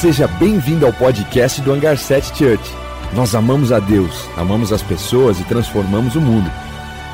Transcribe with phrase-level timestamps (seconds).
[0.00, 2.62] Seja bem-vindo ao podcast do Hangar 7 Church.
[3.12, 6.48] Nós amamos a Deus, amamos as pessoas e transformamos o mundo.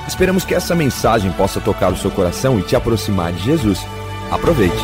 [0.06, 3.78] Esperamos que essa mensagem possa tocar o seu coração e te aproximar de Jesus.
[4.30, 4.76] Aproveite.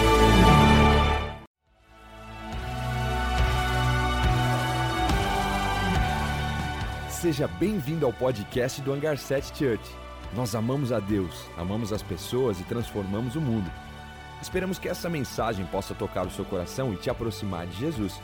[7.11, 9.85] Seja bem-vindo ao podcast do Hangar 7 Church.
[10.35, 13.71] Nós amamos a Deus, amamos as pessoas e transformamos o mundo.
[14.43, 18.15] Esperamos que essa mensagem possa tocar o seu coração e te aproximar de Jesus.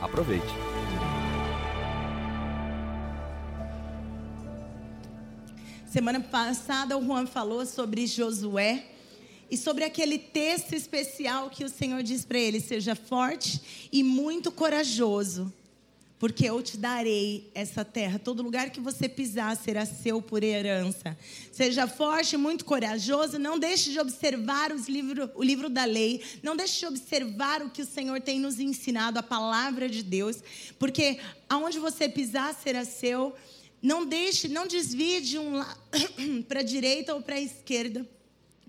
[0.00, 0.46] Aproveite.
[5.86, 8.84] Semana passada o Juan falou sobre Josué
[9.50, 14.50] e sobre aquele texto especial que o Senhor diz para ele: seja forte e muito
[14.50, 15.52] corajoso,
[16.18, 18.18] porque eu te darei essa terra.
[18.18, 21.16] Todo lugar que você pisar será seu por herança.
[21.52, 23.38] Seja forte muito corajoso.
[23.38, 26.22] Não deixe de observar os livro, o livro da lei.
[26.42, 30.38] Não deixe de observar o que o Senhor tem nos ensinado, a palavra de Deus,
[30.78, 33.34] porque aonde você pisar será seu.
[33.82, 35.62] Não deixe, não desvie de um
[36.48, 38.08] para a direita ou para a esquerda.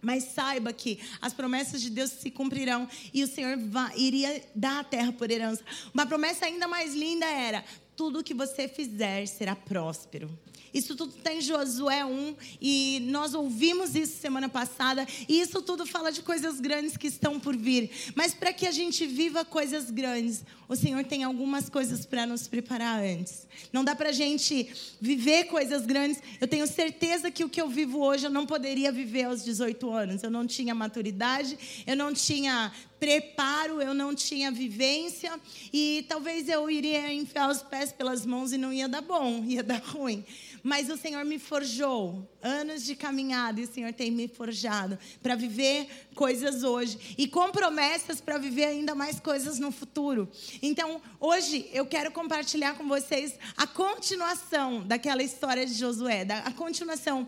[0.02, 3.58] Mas saiba que as promessas de Deus se cumprirão e o Senhor
[3.96, 5.64] iria dar a terra por herança.
[5.94, 7.64] Uma promessa ainda mais linda era:
[7.96, 10.30] tudo que você fizer será próspero.
[10.78, 15.08] Isso tudo está em Josué 1 e nós ouvimos isso semana passada.
[15.28, 17.90] E isso tudo fala de coisas grandes que estão por vir.
[18.14, 22.48] Mas para que a gente viva coisas grandes, o Senhor tem algumas coisas para nos
[22.48, 23.48] preparar antes.
[23.74, 24.70] Não dá para a gente
[25.02, 26.22] viver coisas grandes.
[26.40, 29.90] Eu tenho certeza que o que eu vivo hoje eu não poderia viver aos 18
[29.90, 30.22] anos.
[30.22, 35.40] Eu não tinha maturidade, eu não tinha preparo, eu não tinha vivência
[35.72, 39.64] e talvez eu iria enfiar os pés pelas mãos e não ia dar bom, ia
[39.64, 40.26] dar ruim.
[40.64, 45.36] Mas o Senhor me forjou, anos de caminhada, e o Senhor tem me forjado para
[45.36, 50.30] viver coisas hoje e com promessas para viver ainda mais coisas no futuro.
[50.62, 57.28] Então, hoje eu quero compartilhar com vocês a continuação daquela história de Josué, a continuação.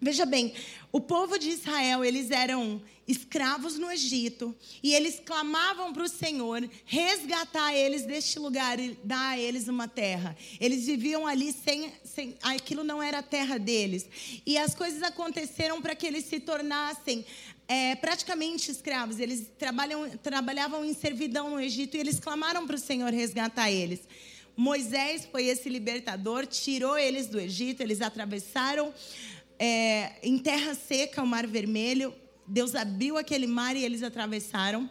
[0.00, 0.52] Veja bem,
[0.92, 6.68] o povo de Israel, eles eram escravos no Egito e eles clamavam para o Senhor
[6.84, 10.36] resgatar eles deste lugar e dar a eles uma terra.
[10.60, 14.06] Eles viviam ali sem, sem aquilo não era a terra deles.
[14.44, 17.24] E as coisas aconteceram para que eles se tornassem
[17.66, 19.18] é, praticamente escravos.
[19.18, 24.00] Eles trabalham, trabalhavam em servidão no Egito e eles clamaram para o Senhor resgatar eles.
[24.56, 28.92] Moisés foi esse libertador, tirou eles do Egito, eles atravessaram
[29.58, 32.14] é, em terra seca o Mar Vermelho.
[32.46, 34.88] Deus abriu aquele mar e eles atravessaram.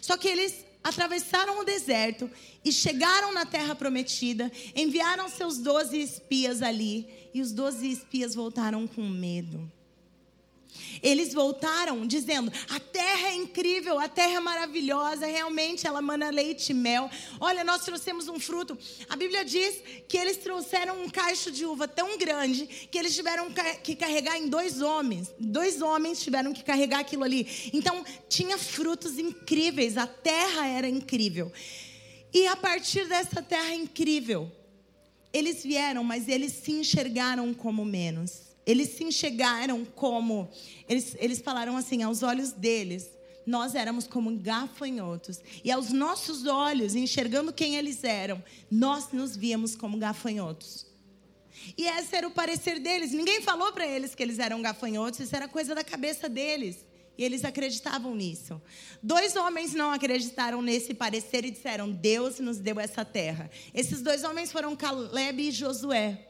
[0.00, 2.30] Só que eles atravessaram o deserto
[2.64, 8.86] e chegaram na terra prometida, enviaram seus doze espias ali, e os doze espias voltaram
[8.86, 9.70] com medo.
[11.02, 16.70] Eles voltaram dizendo: a terra é incrível, a terra é maravilhosa, realmente ela mana leite
[16.70, 17.10] e mel.
[17.40, 18.78] Olha, nós trouxemos um fruto.
[19.08, 23.48] A Bíblia diz que eles trouxeram um cacho de uva tão grande que eles tiveram
[23.82, 25.32] que carregar em dois homens.
[25.38, 27.70] Dois homens tiveram que carregar aquilo ali.
[27.72, 31.52] Então, tinha frutos incríveis, a terra era incrível.
[32.32, 34.50] E a partir dessa terra incrível,
[35.32, 40.50] eles vieram, mas eles se enxergaram como menos eles se enxergaram como.
[40.88, 43.08] Eles, eles falaram assim, aos olhos deles,
[43.46, 45.40] nós éramos como gafanhotos.
[45.62, 50.84] E aos nossos olhos, enxergando quem eles eram, nós nos víamos como gafanhotos.
[51.78, 53.12] E esse era o parecer deles.
[53.12, 56.84] Ninguém falou para eles que eles eram gafanhotos, isso era coisa da cabeça deles.
[57.16, 58.60] E eles acreditavam nisso.
[59.02, 63.50] Dois homens não acreditaram nesse parecer e disseram: Deus nos deu essa terra.
[63.72, 66.26] Esses dois homens foram Caleb e Josué.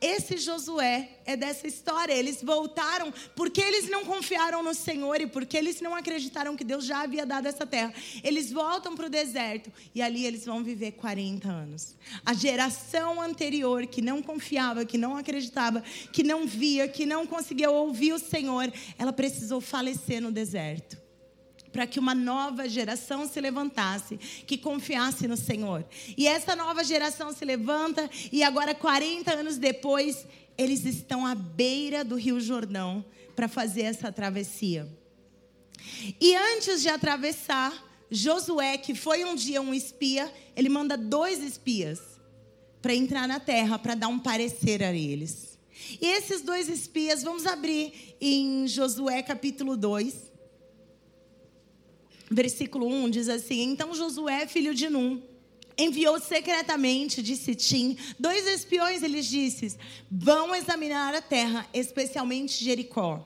[0.00, 2.12] Esse Josué é dessa história.
[2.12, 6.84] Eles voltaram porque eles não confiaram no Senhor e porque eles não acreditaram que Deus
[6.84, 7.94] já havia dado essa terra.
[8.22, 11.96] Eles voltam para o deserto e ali eles vão viver 40 anos.
[12.24, 15.80] A geração anterior que não confiava, que não acreditava,
[16.12, 21.05] que não via, que não conseguia ouvir o Senhor, ela precisou falecer no deserto
[21.76, 25.84] para que uma nova geração se levantasse, que confiasse no Senhor.
[26.16, 30.26] E essa nova geração se levanta e agora 40 anos depois,
[30.56, 34.88] eles estão à beira do Rio Jordão para fazer essa travessia.
[36.18, 37.74] E antes de atravessar,
[38.10, 42.00] Josué, que foi um dia um espia, ele manda dois espias
[42.80, 45.58] para entrar na terra para dar um parecer a eles.
[46.00, 50.35] E esses dois espias, vamos abrir em Josué capítulo 2
[52.30, 55.22] versículo 1 diz assim: Então Josué, filho de Num,
[55.78, 59.02] enviou secretamente de Sitim dois espiões.
[59.02, 59.76] Ele disse:
[60.10, 63.24] Vão examinar a terra, especialmente Jericó.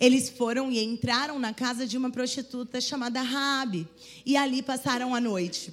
[0.00, 3.86] Eles foram e entraram na casa de uma prostituta chamada Raabe
[4.24, 5.72] e ali passaram a noite.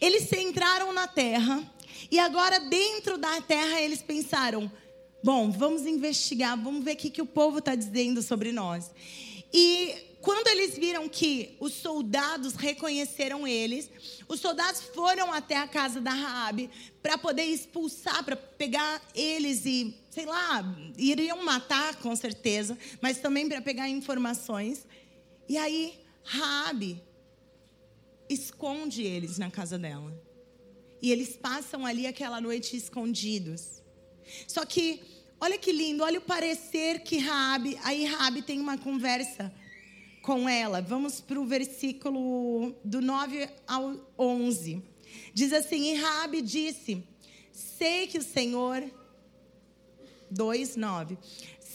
[0.00, 1.62] Eles entraram na terra
[2.10, 4.70] e agora dentro da terra eles pensaram:
[5.22, 8.90] bom, vamos investigar, vamos ver o que, que o povo está dizendo sobre nós.
[9.52, 13.90] E quando eles viram que os soldados reconheceram eles,
[14.28, 16.70] os soldados foram até a casa da Raabe
[17.02, 20.62] para poder expulsar, para pegar eles e, sei lá,
[20.98, 24.86] iriam matar com certeza, mas também para pegar informações.
[25.48, 27.02] E aí Raabe
[28.28, 30.12] esconde eles na casa dela.
[31.00, 33.82] E eles passam ali aquela noite escondidos.
[34.46, 35.00] Só que
[35.40, 39.50] olha que lindo, olha o parecer que Raabe, aí Raabe tem uma conversa
[40.22, 40.80] com ela.
[40.80, 44.82] Vamos para o versículo do 9 ao 11.
[45.32, 47.02] Diz assim: E Raabe disse:
[47.52, 48.82] Sei que o Senhor
[50.30, 51.18] 2, 9.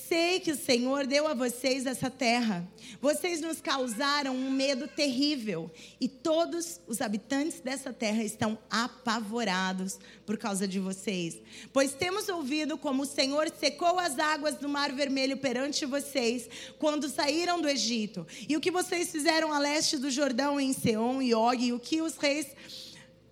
[0.08, 2.68] Sei que o Senhor deu a vocês essa terra.
[3.02, 5.72] Vocês nos causaram um medo terrível.
[6.00, 11.42] E todos os habitantes dessa terra estão apavorados por causa de vocês.
[11.74, 16.48] Pois temos ouvido como o Senhor secou as águas do Mar Vermelho perante vocês
[16.78, 18.28] quando saíram do Egito.
[18.48, 21.64] E o que vocês fizeram a leste do Jordão em Seom e Og.
[21.64, 22.48] E o que os reis.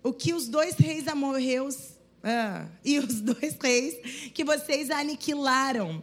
[0.02, 1.94] O que os dois reis amorreus.
[2.20, 6.02] Ah, e os dois reis que vocês aniquilaram.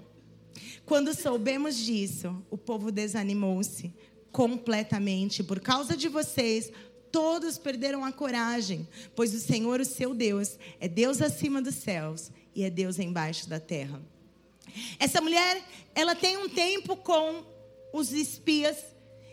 [0.92, 3.94] Quando soubemos disso, o povo desanimou-se
[4.30, 5.42] completamente.
[5.42, 6.70] Por causa de vocês,
[7.10, 8.86] todos perderam a coragem,
[9.16, 13.48] pois o Senhor, o seu Deus, é Deus acima dos céus e é Deus embaixo
[13.48, 14.02] da terra.
[15.00, 15.64] Essa mulher,
[15.96, 17.42] ela tem um tempo com
[17.94, 18.76] os espias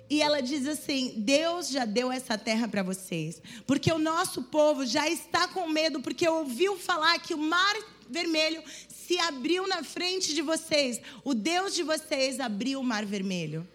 [0.09, 4.87] e ela diz assim: Deus já deu essa terra para vocês, porque o nosso povo
[4.87, 7.75] já está com medo, porque ouviu falar que o mar
[8.09, 8.63] vermelho
[9.09, 11.01] se abriu na frente de vocês.
[11.25, 13.67] O Deus de vocês abriu o mar vermelho.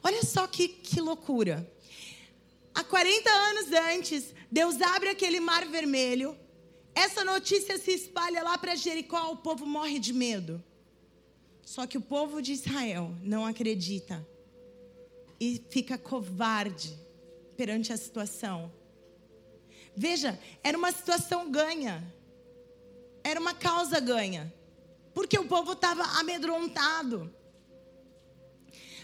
[0.00, 1.68] Olha só que, que loucura.
[2.72, 6.38] Há 40 anos antes, Deus abre aquele mar vermelho.
[6.94, 10.62] Essa notícia se espalha lá para Jericó, o povo morre de medo.
[11.64, 14.24] Só que o povo de Israel não acredita
[15.40, 16.96] e fica covarde
[17.56, 18.72] perante a situação.
[19.96, 22.14] Veja, era uma situação ganha.
[23.24, 24.54] Era uma causa ganha
[25.16, 27.34] porque o povo estava amedrontado.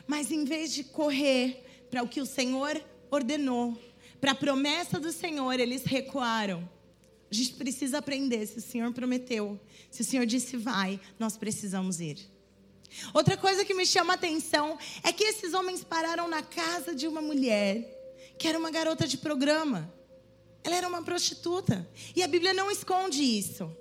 [0.06, 2.78] Mas em vez de correr para o que o Senhor
[3.10, 3.80] ordenou,
[4.20, 6.68] para a promessa do Senhor, eles recuaram.
[7.30, 8.46] A gente precisa aprender.
[8.46, 9.58] Se o Senhor prometeu,
[9.90, 12.18] se o Senhor disse vai, nós precisamos ir.
[13.14, 17.08] Outra coisa que me chama a atenção é que esses homens pararam na casa de
[17.08, 17.88] uma mulher
[18.38, 19.90] que era uma garota de programa.
[20.62, 21.88] Ela era uma prostituta.
[22.14, 23.74] E a Bíblia não esconde isso.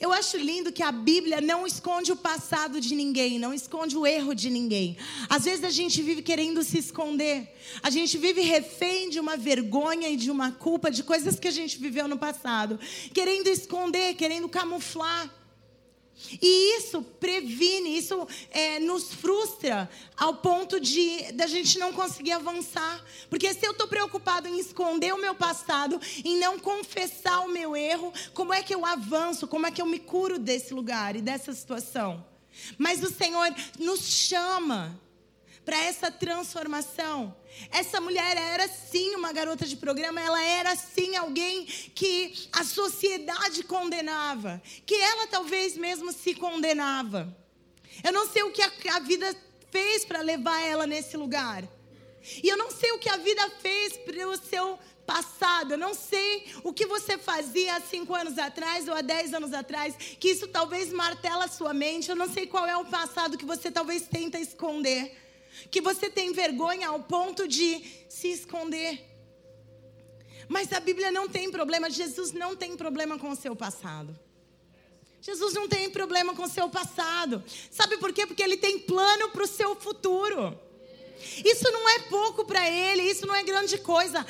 [0.00, 4.06] Eu acho lindo que a Bíblia não esconde o passado de ninguém, não esconde o
[4.06, 4.96] erro de ninguém.
[5.28, 7.54] Às vezes a gente vive querendo se esconder.
[7.82, 11.52] A gente vive refém de uma vergonha e de uma culpa de coisas que a
[11.52, 12.78] gente viveu no passado,
[13.14, 15.30] querendo esconder, querendo camuflar.
[16.40, 23.04] E isso previne, isso é, nos frustra ao ponto de da gente não conseguir avançar.
[23.28, 27.76] Porque se eu estou preocupado em esconder o meu passado, em não confessar o meu
[27.76, 29.46] erro, como é que eu avanço?
[29.46, 32.24] Como é que eu me curo desse lugar e dessa situação?
[32.78, 34.98] Mas o Senhor nos chama
[35.66, 37.36] para essa transformação.
[37.70, 43.64] Essa mulher era sim uma garota de programa, ela era sim alguém que a sociedade
[43.64, 47.34] condenava, que ela talvez mesmo se condenava.
[48.04, 49.34] Eu não sei o que a, vida
[49.70, 51.64] fez para levar ela nesse lugar.
[52.42, 55.72] E eu não sei o que a vida fez para o seu passado.
[55.72, 59.52] Eu não sei o que você fazia há cinco anos atrás ou há dez anos
[59.54, 62.10] atrás, que isso talvez martela a sua mente.
[62.10, 65.25] Eu não sei qual é o passado que você talvez tenta esconder
[65.70, 69.04] que você tem vergonha ao ponto de se esconder.
[70.48, 74.16] Mas a Bíblia não tem problema, Jesus não tem problema com o seu passado.
[75.20, 77.42] Jesus não tem problema com o seu passado.
[77.70, 78.26] Sabe por quê?
[78.26, 80.56] Porque ele tem plano para o seu futuro.
[81.44, 84.24] Isso não é pouco para ele, isso não é grande coisa.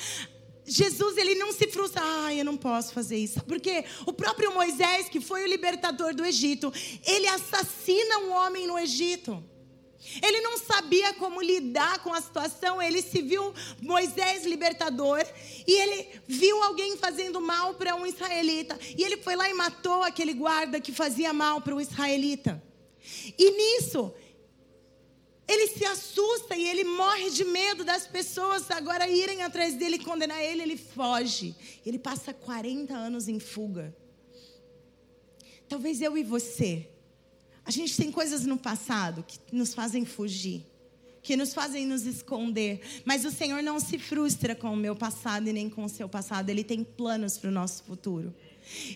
[0.65, 3.43] Jesus, ele não se frustra, ah, eu não posso fazer isso.
[3.45, 6.73] Porque o próprio Moisés, que foi o libertador do Egito,
[7.07, 9.45] ele assassina um homem no Egito.
[10.23, 15.25] Ele não sabia como lidar com a situação, ele se viu Moisés libertador
[15.67, 18.79] e ele viu alguém fazendo mal para um israelita.
[18.97, 22.63] E ele foi lá e matou aquele guarda que fazia mal para o israelita.
[23.39, 24.13] E nisso,
[25.49, 30.05] ele se assusta e ele morre de medo das pessoas agora irem atrás dele e
[30.05, 31.55] condenar ele, ele foge.
[31.85, 33.97] Ele passa 40 anos em fuga.
[35.69, 36.89] Talvez eu e você
[37.67, 40.65] A gente tem coisas no passado que nos fazem fugir,
[41.21, 42.81] que nos fazem nos esconder.
[43.05, 46.09] Mas o Senhor não se frustra com o meu passado e nem com o seu
[46.09, 46.49] passado.
[46.49, 48.33] Ele tem planos para o nosso futuro.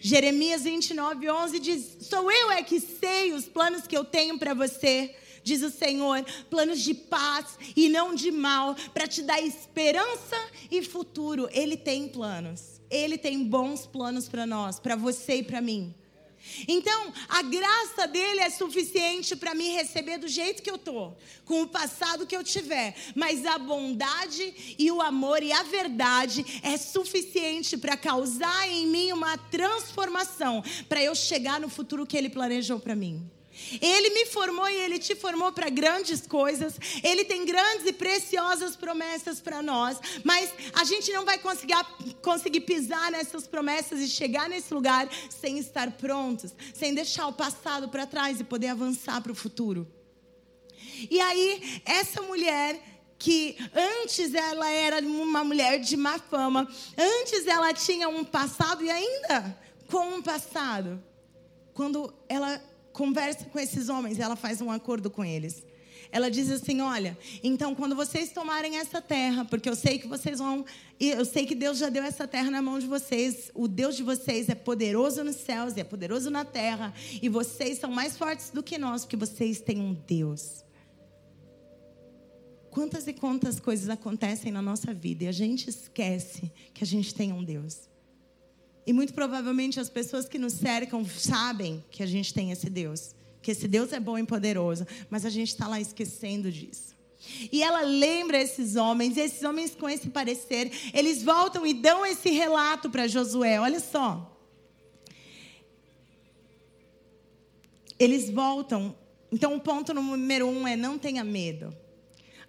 [0.00, 4.55] Jeremias 29, 11 diz: Sou eu é que sei os planos que eu tenho para
[4.55, 10.37] você, diz o Senhor, planos de paz e não de mal, para te dar esperança
[10.71, 11.49] e futuro.
[11.50, 15.93] Ele tem planos, ele tem bons planos para nós, para você e para mim.
[16.66, 21.12] Então, a graça dele é suficiente para me receber do jeito que eu tô,
[21.44, 26.44] com o passado que eu tiver, mas a bondade e o amor e a verdade
[26.62, 32.30] é suficiente para causar em mim uma transformação, para eu chegar no futuro que ele
[32.30, 33.30] planejou para mim.
[33.81, 36.75] Ele me formou e ele te formou para grandes coisas.
[37.03, 39.99] Ele tem grandes e preciosas promessas para nós.
[40.25, 41.75] Mas a gente não vai conseguir,
[42.23, 47.89] conseguir pisar nessas promessas e chegar nesse lugar sem estar prontos, sem deixar o passado
[47.89, 49.87] para trás e poder avançar para o futuro.
[51.11, 52.81] E aí, essa mulher
[53.19, 58.91] que antes ela era uma mulher de má fama, antes ela tinha um passado e
[58.91, 59.59] ainda
[59.89, 61.03] com um passado.
[61.75, 62.62] Quando ela
[63.00, 65.64] conversa com esses homens, ela faz um acordo com eles.
[66.12, 70.38] Ela diz assim: Olha, então quando vocês tomarem essa terra, porque eu sei que vocês
[70.38, 70.66] vão,
[70.99, 74.02] eu sei que Deus já deu essa terra na mão de vocês, o Deus de
[74.02, 76.92] vocês é poderoso nos céus e é poderoso na terra,
[77.23, 80.62] e vocês são mais fortes do que nós, porque vocês têm um Deus.
[82.71, 87.14] Quantas e quantas coisas acontecem na nossa vida e a gente esquece que a gente
[87.14, 87.89] tem um Deus.
[88.87, 93.15] E muito provavelmente as pessoas que nos cercam sabem que a gente tem esse Deus,
[93.43, 96.91] que esse Deus é bom e poderoso, mas a gente está lá esquecendo disso.
[97.53, 102.05] E ela lembra esses homens, e esses homens com esse parecer, eles voltam e dão
[102.07, 103.61] esse relato para Josué.
[103.61, 104.27] Olha só.
[107.99, 108.97] Eles voltam.
[109.31, 111.77] Então, o ponto número um é não tenha medo.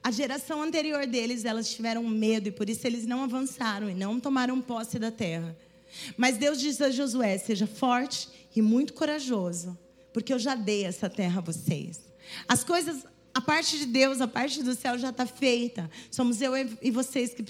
[0.01, 4.19] A geração anterior deles, elas tiveram medo e por isso eles não avançaram e não
[4.19, 5.55] tomaram posse da terra.
[6.17, 9.77] Mas Deus diz a Josué: seja forte e muito corajoso,
[10.13, 12.01] porque eu já dei essa terra a vocês.
[12.47, 15.89] As coisas, a parte de Deus, a parte do céu já está feita.
[16.09, 17.43] Somos eu e vocês que,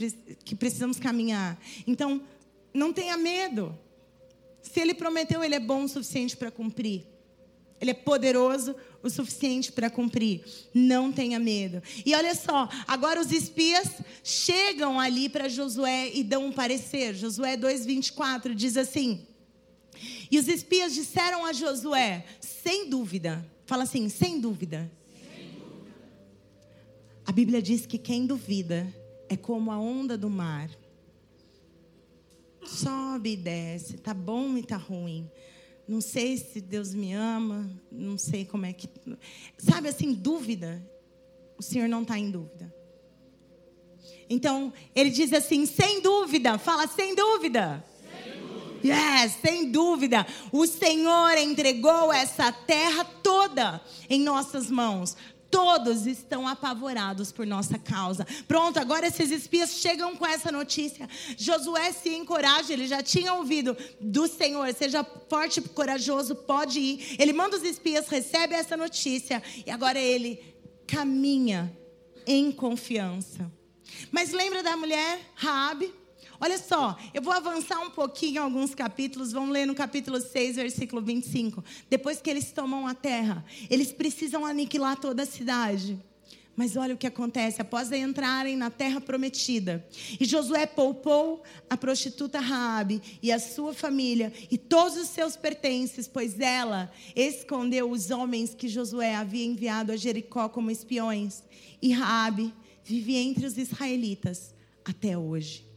[0.43, 1.59] que precisamos caminhar.
[1.85, 2.21] Então,
[2.73, 3.77] não tenha medo.
[4.61, 7.05] Se Ele prometeu, Ele é bom o suficiente para cumprir.
[7.81, 10.43] Ele é poderoso o suficiente para cumprir.
[10.71, 11.81] Não tenha medo.
[12.05, 13.89] E olha só, agora os espias
[14.23, 17.15] chegam ali para Josué e dão um parecer.
[17.15, 19.25] Josué 2:24 diz assim:
[20.29, 24.91] E os espias disseram a Josué, sem dúvida, fala assim, sem dúvida.
[25.19, 25.91] Sem dúvida.
[27.25, 28.95] A Bíblia diz que quem duvida
[29.27, 30.69] é como a onda do mar.
[32.63, 35.27] Sobe e desce, tá bom e tá ruim
[35.91, 38.87] não sei se Deus me ama, não sei como é que.
[39.57, 40.81] Sabe assim, dúvida.
[41.57, 42.73] O Senhor não está em dúvida.
[44.29, 47.83] Então, ele diz assim: sem dúvida, fala sem dúvida.
[48.23, 48.87] Sem dúvida.
[48.87, 50.25] Yes, sem dúvida.
[50.49, 55.17] O Senhor entregou essa terra toda em nossas mãos.
[55.51, 58.25] Todos estão apavorados por nossa causa.
[58.47, 61.09] Pronto, agora esses espias chegam com essa notícia.
[61.37, 67.15] Josué se encoraja, ele já tinha ouvido do Senhor, seja forte e corajoso, pode ir.
[67.19, 70.39] Ele manda os espias, recebe essa notícia e agora ele
[70.87, 71.75] caminha
[72.25, 73.51] em confiança.
[74.09, 76.00] Mas lembra da mulher Raabe?
[76.43, 80.99] Olha só, eu vou avançar um pouquinho alguns capítulos, vamos ler no capítulo 6, versículo
[80.99, 81.63] 25.
[81.87, 86.03] Depois que eles tomam a terra, eles precisam aniquilar toda a cidade.
[86.55, 89.87] Mas olha o que acontece após entrarem na terra prometida.
[90.19, 96.07] E Josué poupou a prostituta Raabe e a sua família e todos os seus pertences,
[96.07, 101.43] pois ela escondeu os homens que Josué havia enviado a Jericó como espiões.
[101.79, 102.51] E Raabe
[102.83, 105.70] vive entre os israelitas até hoje.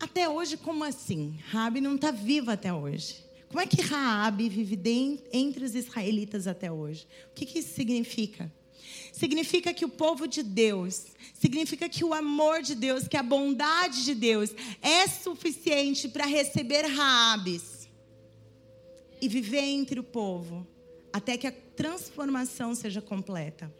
[0.00, 1.38] Até hoje, como assim?
[1.48, 3.24] Raabe não está viva até hoje.
[3.48, 4.78] Como é que Raabe vive
[5.32, 7.06] entre os israelitas até hoje?
[7.30, 8.52] O que, que isso significa?
[9.12, 14.04] Significa que o povo de Deus, significa que o amor de Deus, que a bondade
[14.04, 14.50] de Deus
[14.80, 17.88] é suficiente para receber Raabes
[19.20, 20.66] e viver entre o povo
[21.12, 23.72] até que a transformação seja completa.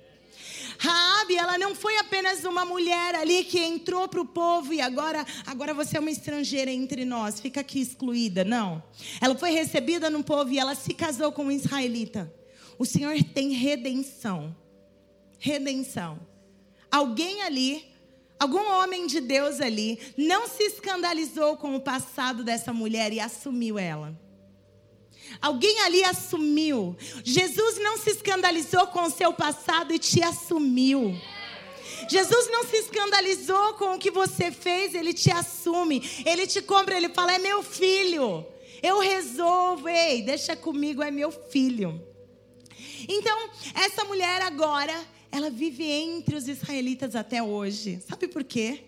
[0.78, 5.26] Raabe, ela não foi apenas uma mulher ali que entrou para o povo e agora,
[5.46, 8.44] agora você é uma estrangeira entre nós, fica aqui excluída.
[8.44, 8.82] Não.
[9.20, 12.32] Ela foi recebida no povo e ela se casou com um israelita.
[12.78, 14.54] O Senhor tem redenção.
[15.38, 16.20] Redenção.
[16.90, 17.84] Alguém ali,
[18.38, 23.78] algum homem de Deus ali, não se escandalizou com o passado dessa mulher e assumiu
[23.78, 24.27] ela.
[25.40, 26.96] Alguém ali assumiu.
[27.24, 31.14] Jesus não se escandalizou com o seu passado e te assumiu.
[32.08, 36.96] Jesus não se escandalizou com o que você fez, ele te assume, ele te compra,
[36.96, 38.46] ele fala: é meu filho,
[38.82, 42.00] eu resolvo, ei, deixa comigo, é meu filho.
[43.08, 44.94] Então, essa mulher agora,
[45.30, 48.02] ela vive entre os israelitas até hoje.
[48.06, 48.87] Sabe por quê?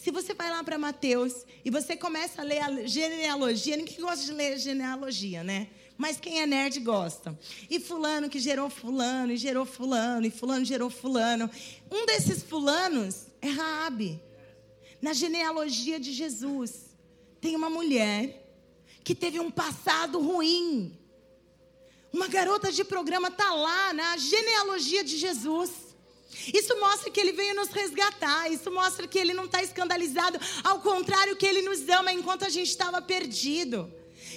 [0.00, 4.24] Se você vai lá para Mateus e você começa a ler a genealogia, ninguém gosta
[4.24, 5.66] de ler genealogia, né?
[5.96, 7.36] Mas quem é nerd gosta.
[7.68, 11.50] E fulano que gerou fulano, e gerou fulano, e fulano gerou fulano.
[11.90, 14.22] Um desses fulanos é Raabe.
[15.02, 16.96] Na genealogia de Jesus,
[17.40, 18.48] tem uma mulher
[19.02, 20.96] que teve um passado ruim.
[22.12, 25.87] Uma garota de programa está lá na genealogia de Jesus.
[26.52, 28.50] Isso mostra que ele veio nos resgatar.
[28.50, 30.38] Isso mostra que ele não está escandalizado.
[30.62, 33.92] Ao contrário, que ele nos ama enquanto a gente estava perdido.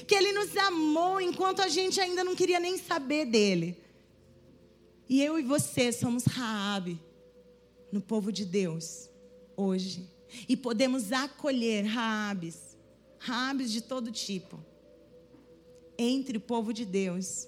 [0.08, 3.78] Que ele nos amou enquanto a gente ainda não queria nem saber dele.
[5.10, 7.00] E eu e você somos Raabe
[7.92, 9.10] no povo de Deus
[9.58, 10.10] hoje.
[10.48, 12.78] E podemos acolher Raabes,
[13.20, 14.64] Raabes de todo tipo,
[15.98, 17.48] entre o povo de Deus.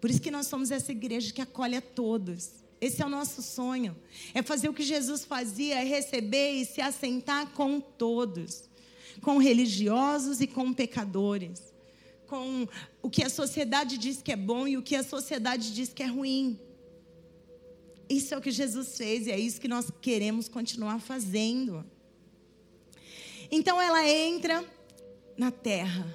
[0.00, 2.50] Por isso que nós somos essa igreja que acolhe a todos.
[2.80, 3.96] Esse é o nosso sonho.
[4.32, 8.68] É fazer o que Jesus fazia, é receber e se assentar com todos,
[9.20, 11.72] com religiosos e com pecadores,
[12.26, 12.68] com
[13.02, 16.02] o que a sociedade diz que é bom e o que a sociedade diz que
[16.02, 16.58] é ruim.
[18.08, 21.84] Isso é o que Jesus fez e é isso que nós queremos continuar fazendo.
[23.50, 24.64] Então ela entra
[25.36, 26.06] na terra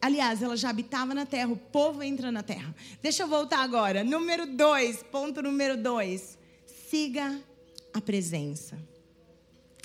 [0.00, 2.74] Aliás, ela já habitava na terra, o povo entra na terra.
[3.02, 4.04] Deixa eu voltar agora.
[4.04, 6.38] Número dois, ponto número dois.
[6.88, 7.40] Siga
[7.92, 8.78] a presença.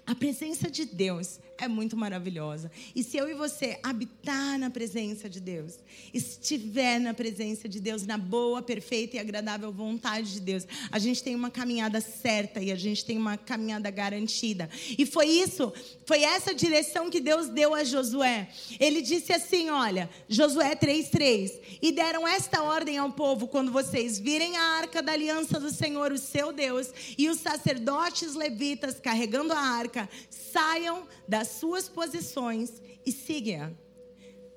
[0.06, 2.72] A presença de Deus é muito maravilhosa.
[2.96, 5.80] E se eu e você habitar na presença de Deus,
[6.14, 11.24] estiver na presença de Deus, na boa, perfeita e agradável vontade de Deus, a gente
[11.24, 14.70] tem uma caminhada certa e a gente tem uma caminhada garantida.
[14.98, 15.72] E foi isso,
[16.06, 18.50] foi essa direção que Deus deu a Josué.
[18.80, 24.58] Ele disse assim: Olha, Josué 3,3: E deram esta ordem ao povo: quando vocês virem
[24.58, 29.60] a arca da aliança do Senhor, o seu Deus, e os sacerdotes levitas carregando a
[29.60, 31.08] arca, saiam
[31.44, 33.78] das suas posições e sigam.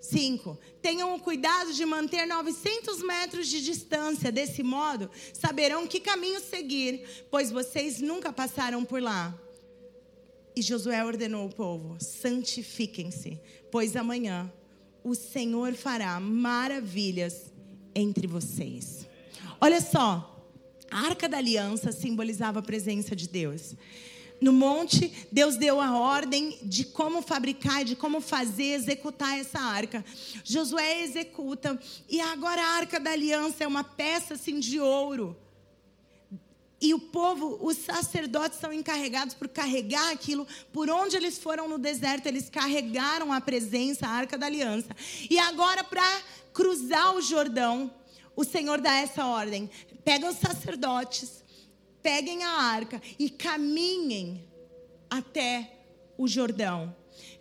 [0.00, 4.30] Cinco, tenham o cuidado de manter 900 metros de distância.
[4.30, 9.36] Desse modo, saberão que caminho seguir, pois vocês nunca passaram por lá.
[10.54, 13.40] E Josué ordenou ao povo: santifiquem-se,
[13.72, 14.52] pois amanhã
[15.02, 17.52] o Senhor fará maravilhas
[17.96, 19.08] entre vocês.
[19.60, 20.40] Olha só,
[20.88, 23.74] a arca da aliança simbolizava a presença de Deus
[24.40, 30.04] no monte, Deus deu a ordem de como fabricar, de como fazer, executar essa arca.
[30.44, 35.36] Josué executa, e agora a arca da aliança é uma peça assim de ouro.
[36.78, 40.46] E o povo, os sacerdotes são encarregados por carregar aquilo.
[40.72, 44.94] Por onde eles foram no deserto, eles carregaram a presença, a arca da aliança.
[45.30, 46.22] E agora, para
[46.52, 47.90] cruzar o Jordão,
[48.36, 49.70] o Senhor dá essa ordem:
[50.04, 51.42] pega os sacerdotes,
[52.06, 54.48] peguem a arca e caminhem
[55.10, 55.72] até
[56.16, 56.94] o Jordão.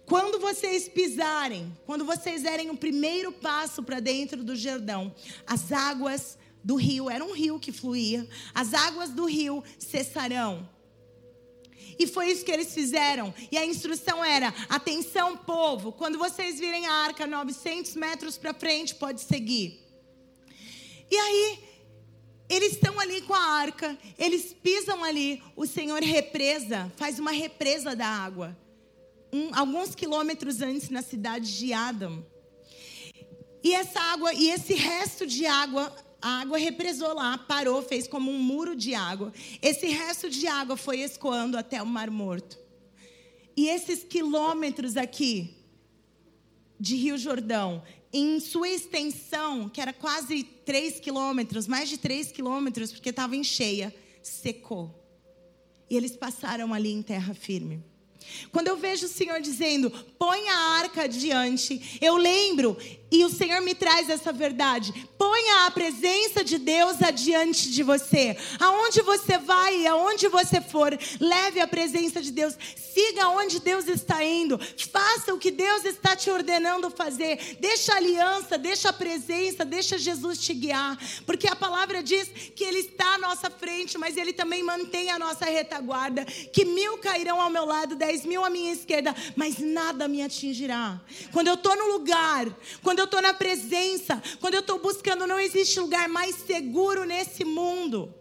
[0.08, 5.14] Quando vocês pisarem, quando vocês derem o primeiro passo para dentro do Jordão,
[5.46, 10.68] as águas do rio, era um rio que fluía, as águas do rio cessarão.
[12.00, 13.32] E foi isso que eles fizeram.
[13.52, 18.96] E a instrução era: atenção, povo, quando vocês virem a arca 900 metros para frente,
[18.96, 19.80] pode seguir.
[21.12, 21.60] E aí,
[22.50, 27.96] eles estão ali com a arca, eles pisam ali, o Senhor represa, faz uma represa
[27.96, 28.56] da água.
[29.34, 32.26] Um, alguns quilômetros antes na cidade de Adam.
[33.64, 38.32] E essa água, e esse resto de água, a água represou lá, parou, fez como
[38.32, 39.34] um muro de água.
[39.62, 42.60] Esse resto de água foi escoando até o Mar Morto.
[43.58, 45.56] E esses quilômetros aqui
[46.80, 47.82] de Rio Jordão,
[48.18, 53.44] em sua extensão, que era quase 3 quilômetros, mais de 3 quilômetros, porque estava em
[53.44, 54.90] cheia, secou.
[55.90, 57.84] E eles passaram ali em terra firme.
[58.54, 62.78] Quando eu vejo o Senhor dizendo, põe a arca adiante, eu lembro,
[63.16, 64.94] e o Senhor me traz essa verdade.
[65.18, 68.38] Ponha a presença de Deus adiante de você.
[68.60, 72.56] Aonde você vai e aonde você for, leve a presença de Deus.
[72.76, 74.60] Siga onde Deus está indo.
[74.92, 77.58] Faça o que Deus está te ordenando fazer.
[77.60, 80.98] Deixa a aliança, deixa a presença, deixa Jesus te guiar.
[81.26, 85.20] Porque a palavra diz que Ele está à nossa frente, mas Ele também mantém a
[85.20, 86.26] nossa retaguarda.
[86.26, 91.02] Que mil cairão ao meu lado, dez mil à minha esquerda, mas nada me atingirá.
[91.32, 92.48] Quando eu estou no lugar,
[92.82, 97.06] quando eu eu estou na presença, quando eu estou buscando, não existe lugar mais seguro
[97.06, 98.14] nesse mundo.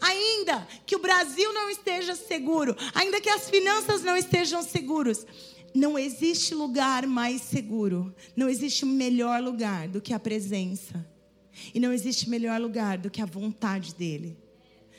[0.00, 5.24] Ainda que o Brasil não esteja seguro, ainda que as finanças não estejam seguras,
[5.72, 11.06] não existe lugar mais seguro, não existe melhor lugar do que a presença.
[11.72, 14.36] E não existe melhor lugar do que a vontade dele.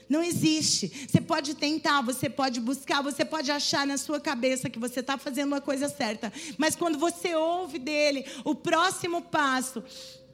[0.10, 1.08] Não existe.
[1.08, 5.18] Você pode tentar, você pode buscar, você pode achar na sua cabeça que você está
[5.18, 6.32] fazendo uma coisa certa.
[6.58, 9.84] Mas quando você ouve dele o próximo passo,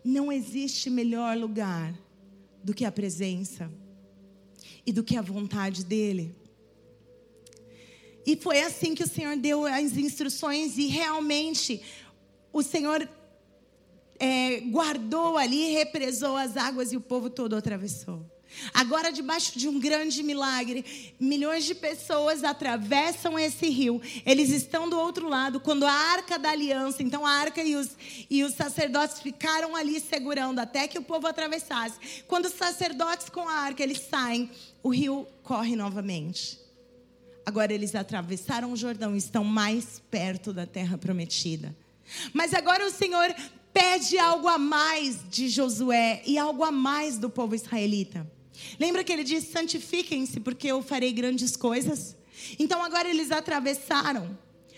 [0.04, 1.94] não existe melhor lugar
[2.64, 3.72] do que a presença
[4.86, 6.36] e do que a vontade dele.
[8.26, 11.82] E foi assim que o Senhor deu as instruções e realmente
[12.54, 13.08] o Senhor
[14.20, 18.33] é, guardou ali, represou as águas e o povo todo atravessou.
[18.74, 24.02] Agora, debaixo de um grande milagre, milhões de pessoas atravessam esse rio.
[24.26, 27.90] Eles estão do outro lado, quando a arca da aliança, então a arca e os,
[28.30, 32.24] e os sacerdotes ficaram ali segurando até que o povo atravessasse.
[32.28, 34.50] Quando os sacerdotes com a arca eles saem,
[34.82, 36.60] o rio corre novamente.
[37.46, 41.76] Agora eles atravessaram o Jordão e estão mais perto da terra prometida.
[42.34, 43.34] Mas agora o Senhor
[43.74, 48.30] pede algo a mais de Josué e algo a mais do povo israelita.
[48.80, 52.16] Lembra que ele disse: santifiquem-se, porque eu farei grandes coisas?
[52.60, 54.38] Então agora eles atravessaram,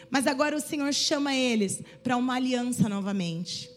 [0.09, 3.69] mas agora o Senhor chama eles para uma aliança novamente.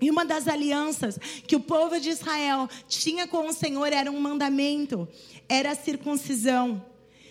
[0.00, 4.20] E uma das alianças que o povo de Israel tinha com o Senhor era um
[4.20, 5.08] mandamento,
[5.48, 6.84] era a circuncisão.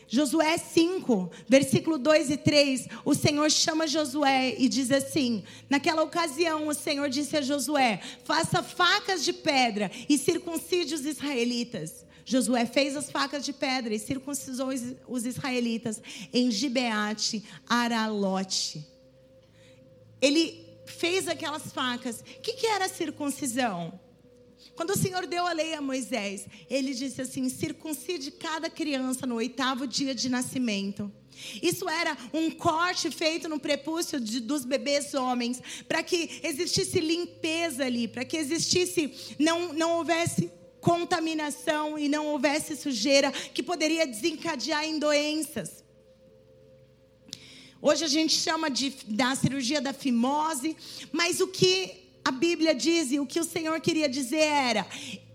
[0.07, 6.67] Josué 5, versículo 2 e 3, o Senhor chama Josué e diz assim: Naquela ocasião,
[6.67, 12.05] o Senhor disse a Josué: Faça facas de pedra e circuncide os israelitas.
[12.23, 14.69] Josué fez as facas de pedra e circuncisou
[15.07, 16.01] os israelitas
[16.33, 18.85] em Gibeate, Aralote.
[20.19, 22.21] Ele fez aquelas facas.
[22.21, 23.99] O que, que era circuncisão?
[24.75, 29.35] Quando o Senhor deu a lei a Moisés, ele disse assim: circuncide cada criança no
[29.35, 31.11] oitavo dia de nascimento.
[31.61, 37.85] Isso era um corte feito no prepúcio de, dos bebês homens, para que existisse limpeza
[37.85, 44.85] ali, para que existisse, não, não houvesse contaminação e não houvesse sujeira que poderia desencadear
[44.85, 45.83] em doenças.
[47.81, 50.75] Hoje a gente chama de, da cirurgia da fimose,
[51.11, 54.87] mas o que a Bíblia diz e o que o Senhor queria dizer era: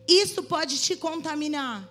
[0.09, 1.89] isso pode te contaminar,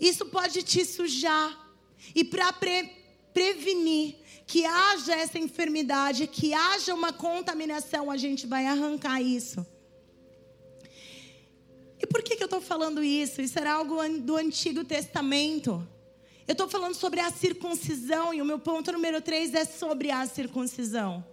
[0.00, 1.64] isso pode te sujar.
[2.12, 2.90] E para pre
[3.32, 9.64] prevenir que haja essa enfermidade, que haja uma contaminação, a gente vai arrancar isso.
[12.00, 13.40] E por que, que eu estou falando isso?
[13.42, 15.86] Isso era algo do Antigo Testamento.
[16.48, 20.24] Eu estou falando sobre a circuncisão, e o meu ponto número 3 é sobre a
[20.26, 21.24] circuncisão.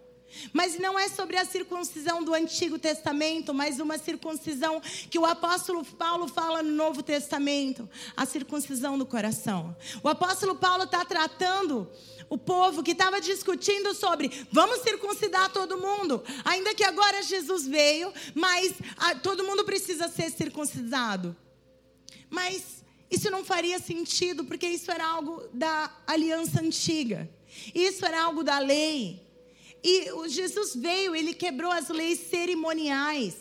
[0.52, 5.84] Mas não é sobre a circuncisão do Antigo Testamento, mas uma circuncisão que o apóstolo
[5.84, 9.76] Paulo fala no Novo Testamento a circuncisão do coração.
[10.02, 11.90] O apóstolo Paulo está tratando
[12.30, 18.12] o povo que estava discutindo sobre vamos circuncidar todo mundo, ainda que agora Jesus veio,
[18.34, 21.36] mas a, todo mundo precisa ser circuncidado.
[22.30, 27.30] Mas isso não faria sentido, porque isso era algo da aliança antiga,
[27.76, 29.23] isso era algo da lei.
[29.84, 33.36] E Jesus veio, ele quebrou as leis cerimoniais.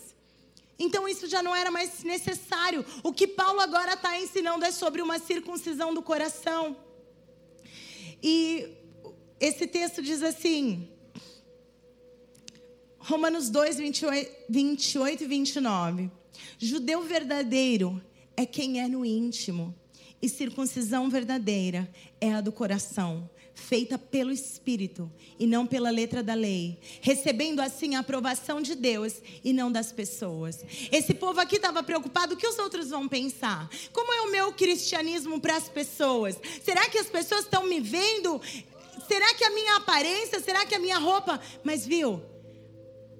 [0.78, 2.85] Então isso já não era mais necessário.
[3.05, 6.76] O que Paulo agora está ensinando é sobre uma circuncisão do coração.
[8.20, 8.68] E
[9.38, 10.88] esse texto diz assim,
[12.98, 16.11] Romanos 2, 28, 28 e 29.
[16.59, 18.02] Judeu verdadeiro
[18.37, 19.74] é quem é no íntimo,
[20.20, 26.34] e circuncisão verdadeira é a do coração feita pelo Espírito e não pela letra da
[26.34, 30.64] lei, recebendo assim a aprovação de Deus e não das pessoas.
[30.90, 33.68] Esse povo aqui estava preocupado: o que os outros vão pensar?
[33.92, 36.38] Como é o meu cristianismo para as pessoas?
[36.62, 38.40] Será que as pessoas estão me vendo?
[39.06, 40.40] Será que a minha aparência?
[40.40, 41.40] Será que a minha roupa?
[41.64, 42.31] Mas viu?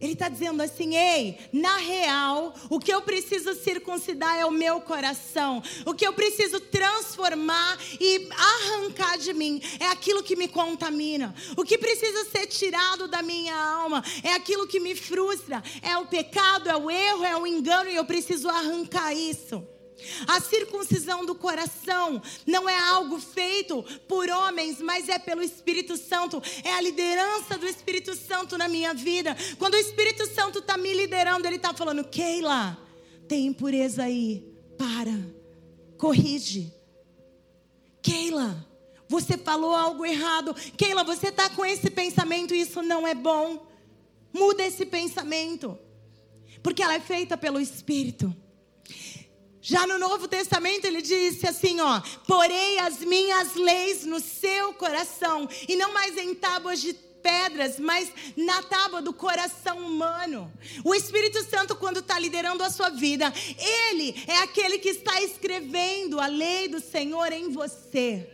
[0.03, 4.81] Ele está dizendo assim: ei, na real, o que eu preciso circuncidar é o meu
[4.81, 5.63] coração.
[5.87, 11.33] O que eu preciso transformar e arrancar de mim é aquilo que me contamina.
[11.57, 15.63] O que precisa ser tirado da minha alma é aquilo que me frustra.
[15.81, 19.65] É o pecado, é o erro, é o engano e eu preciso arrancar isso.
[20.27, 26.43] A circuncisão do coração não é algo feito por homens, mas é pelo Espírito Santo.
[26.65, 29.37] É a liderança do Espírito Santo na minha vida.
[29.59, 32.79] Quando o Espírito Santo está me liderando, ele está falando: Keila,
[33.29, 34.51] tem impureza aí.
[34.79, 35.13] Para,
[35.97, 36.73] corrige.
[38.03, 38.67] Keila,
[39.09, 40.55] você falou algo errado.
[40.77, 43.67] Keila, você está com esse pensamento e isso não é bom.
[44.33, 45.79] Muda esse pensamento.
[46.63, 48.35] porque ela é feita pelo Espírito.
[49.65, 55.49] Já no Novo Testamento ele disse assim, ó: "Porei as minhas leis no seu coração
[55.69, 60.53] e não mais em tábuas de pedras, mas na tábua do coração humano.
[60.85, 66.21] O Espírito Santo, quando está liderando a sua vida, ele é aquele que está escrevendo
[66.21, 68.29] a lei do Senhor em você.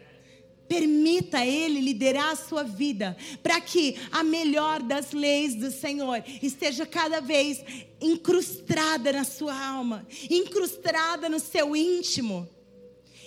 [0.69, 6.85] Permita Ele liderar a sua vida, para que a melhor das leis do Senhor esteja
[6.85, 7.65] cada vez
[8.01, 12.47] incrustada na sua alma, incrustada no seu íntimo,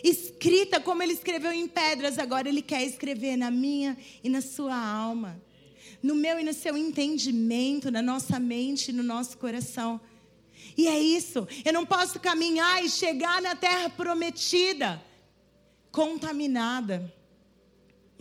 [0.04, 4.75] escrita como Ele escreveu em pedras, agora Ele quer escrever na minha e na sua
[4.75, 5.41] alma,
[6.01, 9.99] no meu e no seu entendimento, na nossa mente e no nosso coração.
[10.77, 15.01] E é isso, eu não posso caminhar e chegar na terra prometida
[15.91, 17.12] contaminada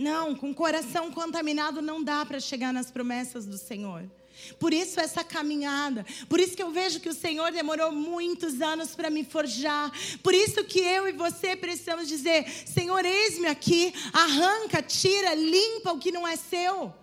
[0.00, 4.10] não, com o coração contaminado não dá para chegar nas promessas do Senhor.
[4.58, 8.94] Por isso essa caminhada, por isso que eu vejo que o Senhor demorou muitos anos
[8.96, 9.92] para me forjar.
[10.22, 15.98] Por isso que eu e você precisamos dizer: Senhor, eis-me aqui, arranca, tira, limpa o
[15.98, 16.94] que não é seu.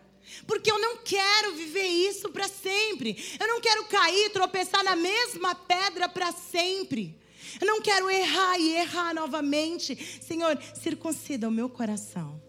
[0.48, 3.16] Porque eu não quero viver isso para sempre.
[3.40, 7.16] Eu não quero cair, tropeçar na mesma pedra para sempre.
[7.62, 9.96] Eu não quero errar e errar novamente.
[10.22, 12.47] Senhor, circuncida o meu coração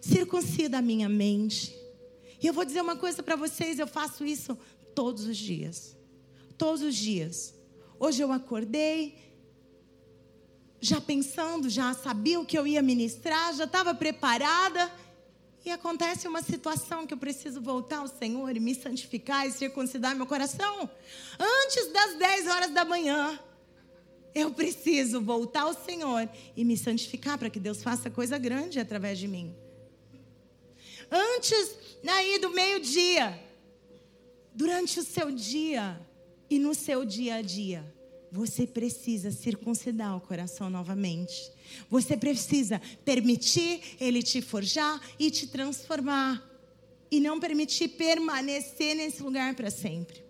[0.00, 1.76] circuncida a minha mente.
[2.42, 4.58] E eu vou dizer uma coisa para vocês: eu faço isso
[4.94, 5.96] todos os dias.
[6.56, 7.54] Todos os dias.
[7.98, 9.14] Hoje eu acordei,
[10.80, 14.90] já pensando, já sabia o que eu ia ministrar, já estava preparada.
[15.62, 20.16] E acontece uma situação que eu preciso voltar ao Senhor e me santificar e circuncidar
[20.16, 20.88] meu coração.
[21.38, 23.38] Antes das 10 horas da manhã,
[24.34, 29.18] eu preciso voltar ao Senhor e me santificar para que Deus faça coisa grande através
[29.18, 29.54] de mim
[31.10, 31.74] antes
[32.06, 33.38] aí do meio-dia,
[34.54, 36.00] durante o seu dia
[36.48, 37.84] e no seu dia a dia,
[38.32, 41.50] você precisa circuncidar o coração novamente.
[41.88, 46.46] Você precisa permitir ele te forjar e te transformar.
[47.10, 50.29] E não permitir permanecer nesse lugar para sempre.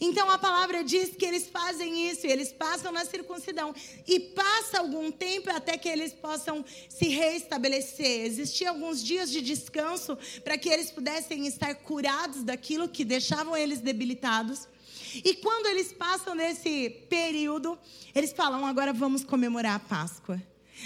[0.00, 3.74] Então a palavra diz que eles fazem isso, eles passam na circuncidão
[4.06, 8.26] e passa algum tempo até que eles possam se reestabelecer.
[8.26, 13.80] Existiam alguns dias de descanso para que eles pudessem estar curados daquilo que deixavam eles
[13.80, 14.68] debilitados.
[15.14, 17.78] E quando eles passam nesse período,
[18.14, 20.40] eles falam: agora vamos comemorar a Páscoa.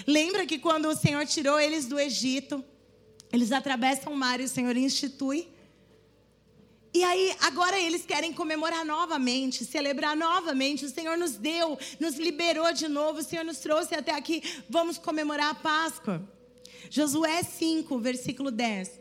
[0.07, 2.65] Lembra que quando o Senhor tirou eles do Egito,
[3.33, 5.49] eles atravessam o mar e o Senhor institui
[6.95, 10.85] e aí, agora eles querem comemorar novamente, celebrar novamente.
[10.85, 14.43] O Senhor nos deu, nos liberou de novo, o Senhor nos trouxe até aqui.
[14.69, 16.23] Vamos comemorar a Páscoa.
[16.91, 19.01] Josué 5, versículo 10.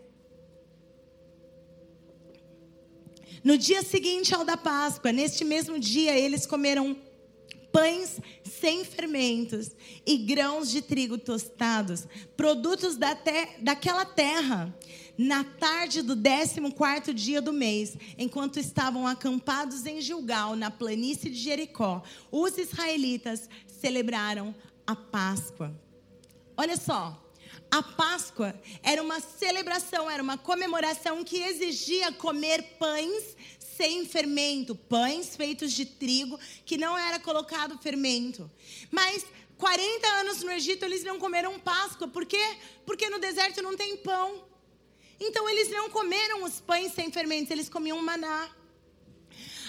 [3.43, 6.95] No dia seguinte ao da Páscoa, neste mesmo dia, eles comeram
[7.73, 9.71] pães sem fermentos
[10.05, 14.73] e grãos de trigo tostados, produtos da te daquela terra
[15.17, 21.37] na tarde do 14 dia do mês, enquanto estavam acampados em Gilgal, na planície de
[21.37, 25.73] Jericó, os israelitas celebraram a Páscoa.
[26.57, 27.21] Olha só,
[27.69, 35.35] a Páscoa era uma celebração, era uma comemoração que exigia comer pães sem fermento, pães
[35.35, 38.51] feitos de trigo que não era colocado fermento.
[38.91, 39.25] Mas
[39.57, 42.57] 40 anos no Egito eles não comeram Páscoa, por quê?
[42.85, 44.50] Porque no deserto não tem pão.
[45.23, 48.49] Então eles não comeram os pães sem fermentos, eles comiam maná.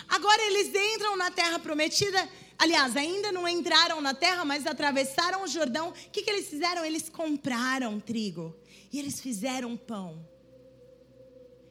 [0.09, 2.27] Agora eles entram na terra prometida.
[2.59, 5.91] Aliás, ainda não entraram na terra, mas atravessaram o Jordão.
[5.91, 6.83] O que, que eles fizeram?
[6.85, 8.57] Eles compraram trigo
[8.91, 10.27] e eles fizeram pão.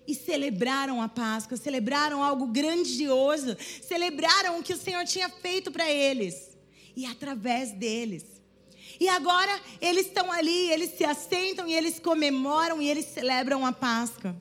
[0.08, 5.90] E celebraram a Páscoa, celebraram algo grandioso, celebraram o que o Senhor tinha feito para
[5.90, 6.56] eles.
[6.96, 8.41] E através deles,
[9.02, 13.74] e agora eles estão ali, eles se assentam e eles comemoram e eles celebram a
[13.74, 14.40] Páscoa.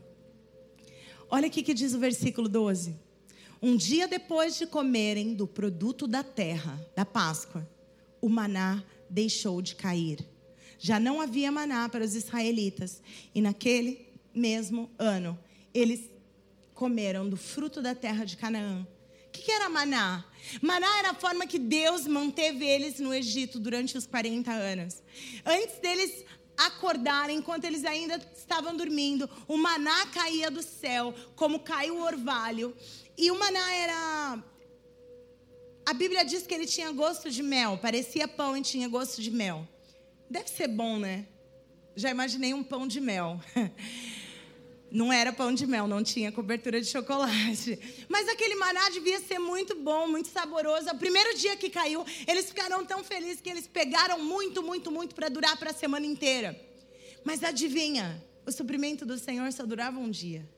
[1.30, 2.94] Olha o que diz o versículo 12.
[3.62, 7.66] Um dia depois de comerem do produto da terra, da Páscoa,
[8.20, 10.28] o maná deixou de cair.
[10.78, 13.00] Já não havia maná para os israelitas.
[13.34, 15.38] E naquele mesmo ano,
[15.72, 16.02] eles
[16.74, 18.86] comeram do fruto da terra de Canaã.
[19.30, 20.24] O que era maná?
[20.60, 25.00] Maná era a forma que Deus manteve eles no Egito durante os 40 anos.
[25.46, 26.24] Antes deles
[26.56, 32.76] acordarem, enquanto eles ainda estavam dormindo, o maná caía do céu, como cai o orvalho.
[33.16, 34.42] E o maná era.
[35.86, 39.30] A Bíblia diz que ele tinha gosto de mel, parecia pão e tinha gosto de
[39.30, 39.66] mel.
[40.28, 41.26] Deve ser bom, né?
[41.94, 43.40] Já imaginei um pão de mel.
[44.90, 47.79] Não era pão de mel, não tinha cobertura de chocolate.
[48.09, 50.90] Mas aquele maná devia ser muito bom, muito saboroso.
[50.90, 55.14] O primeiro dia que caiu, eles ficaram tão felizes que eles pegaram muito, muito, muito
[55.14, 56.61] para durar para a semana inteira.
[57.24, 60.48] Mas adivinha, o suprimento do Senhor só durava um dia.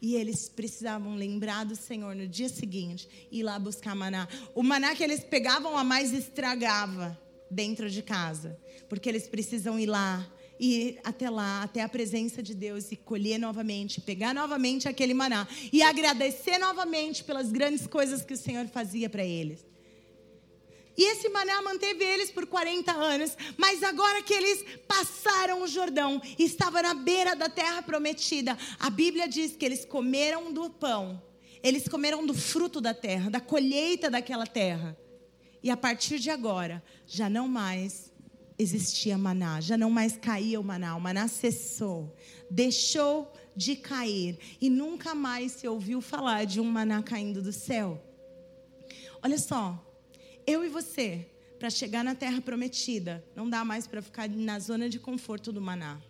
[0.00, 4.28] E eles precisavam lembrar do Senhor no dia seguinte e ir lá buscar maná.
[4.54, 7.18] O maná que eles pegavam a mais estragava
[7.50, 10.26] dentro de casa, porque eles precisam ir lá
[10.58, 15.46] ir até lá, até a presença de Deus e colher novamente, pegar novamente aquele maná
[15.72, 19.64] e agradecer novamente pelas grandes coisas que o Senhor fazia para eles.
[20.96, 26.20] E esse maná manteve eles por 40 anos, mas agora que eles passaram o Jordão
[26.36, 31.22] estavam na beira da terra prometida, a Bíblia diz que eles comeram do pão,
[31.62, 34.98] eles comeram do fruto da terra, da colheita daquela terra.
[35.62, 38.07] E a partir de agora, já não mais
[38.58, 42.16] existia maná, já não mais caía o maná, o maná cessou,
[42.50, 48.02] deixou de cair e nunca mais se ouviu falar de um maná caindo do céu.
[49.22, 49.84] Olha só,
[50.46, 51.26] eu e você,
[51.58, 55.60] para chegar na terra prometida, não dá mais para ficar na zona de conforto do
[55.60, 56.00] maná.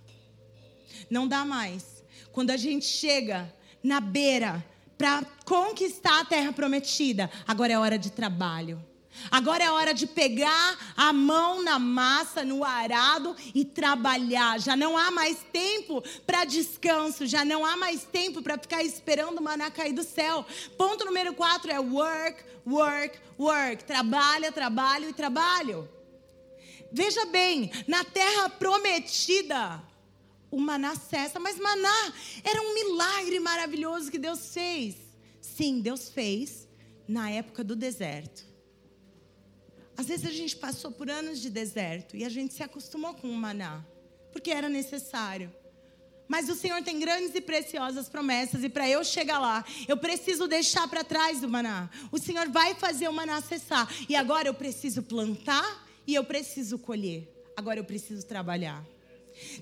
[1.11, 2.03] Não dá mais.
[2.33, 4.65] Quando a gente chega na beira
[4.97, 8.85] para conquistar a terra prometida, agora é hora de trabalho.
[9.31, 14.61] Agora é hora de pegar a mão na massa, no arado e trabalhar.
[14.61, 19.39] Já não há mais tempo para descanso, já não há mais tempo para ficar esperando
[19.39, 20.45] o maná cair do céu.
[20.77, 23.85] Ponto número quatro é work, work, work.
[23.85, 25.89] Trabalha, trabalho e trabalho.
[26.91, 29.83] Veja bem, na terra prometida,
[30.51, 34.97] o maná cessa, mas maná era um milagre maravilhoso que Deus fez.
[35.41, 36.67] Sim, Deus fez
[37.07, 38.48] na época do deserto.
[39.99, 43.29] Às vezes a gente passou por anos de deserto e a gente se acostumou com
[43.29, 43.85] o maná,
[44.31, 45.53] porque era necessário.
[46.29, 50.47] Mas o Senhor tem grandes e preciosas promessas, e para eu chegar lá, eu preciso
[50.47, 51.91] deixar para trás o maná.
[52.13, 56.79] O Senhor vai fazer o maná cessar, e agora eu preciso plantar e eu preciso
[56.79, 57.29] colher.
[57.57, 58.87] Agora eu preciso trabalhar.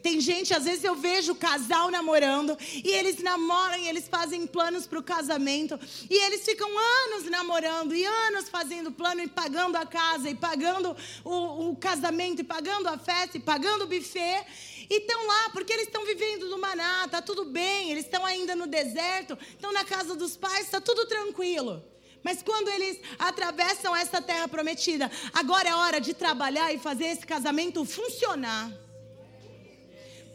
[0.03, 4.87] Tem gente, às vezes eu vejo casal namorando e eles namoram e eles fazem planos
[4.87, 9.87] para o casamento e eles ficam anos namorando e anos fazendo plano e pagando a
[9.87, 14.45] casa e pagando o, o casamento e pagando a festa e pagando o buffet
[14.89, 18.55] e estão lá porque eles estão vivendo no maná, tá tudo bem, eles estão ainda
[18.55, 21.83] no deserto, estão na casa dos pais, está tudo tranquilo.
[22.23, 27.25] Mas quando eles atravessam essa terra prometida, agora é hora de trabalhar e fazer esse
[27.25, 28.86] casamento funcionar.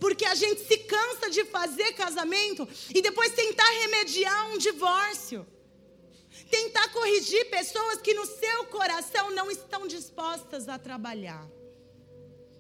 [0.02, 5.46] Porque a gente se cansa de fazer casamento e depois tentar remediar um divórcio.
[6.50, 11.48] Tentar corrigir pessoas que no seu coração não estão dispostas a trabalhar.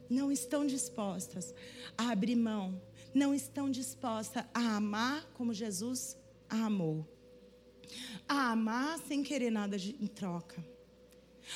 [0.07, 1.51] Não estão dispostas
[1.97, 2.79] a abrir mão.
[3.11, 6.15] Não estão dispostas a amar como Jesus
[6.47, 7.07] a amou.
[8.27, 10.63] A amar sem querer nada em troca.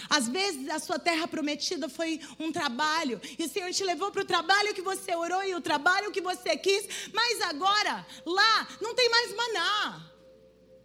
[0.10, 4.22] Às vezes a sua terra prometida foi um trabalho, e o Senhor te levou para
[4.22, 8.94] o trabalho que você orou e o trabalho que você quis, mas agora lá não
[8.94, 10.12] tem mais maná.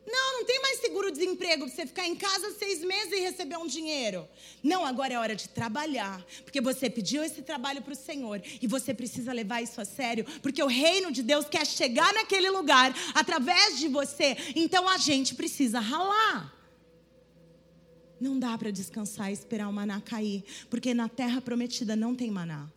[0.07, 3.66] Não, não tem mais seguro-desemprego para você ficar em casa seis meses e receber um
[3.66, 4.29] dinheiro.
[4.62, 8.66] Não, agora é hora de trabalhar, porque você pediu esse trabalho para o Senhor e
[8.66, 12.92] você precisa levar isso a sério, porque o reino de Deus quer chegar naquele lugar
[13.14, 14.37] através de você.
[14.57, 16.60] Então a gente precisa ralar.
[18.20, 22.30] Não dá para descansar e esperar o maná cair, porque na terra prometida não tem
[22.30, 22.68] maná.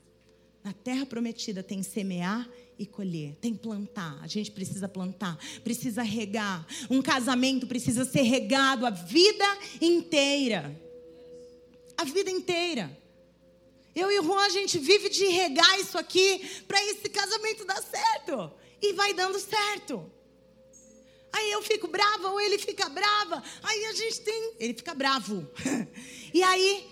[0.63, 4.17] Na terra prometida tem semear e colher, tem plantar.
[4.21, 6.65] A gente precisa plantar, precisa regar.
[6.89, 9.45] Um casamento precisa ser regado a vida
[9.81, 10.79] inteira.
[11.97, 12.97] A vida inteira.
[13.93, 17.81] Eu e o Juan, a gente vive de regar isso aqui para esse casamento dar
[17.83, 18.51] certo.
[18.81, 20.09] E vai dando certo.
[21.33, 23.41] Aí eu fico brava ou ele fica brava.
[23.63, 24.53] Aí a gente tem.
[24.59, 25.49] Ele fica bravo.
[26.31, 26.87] e aí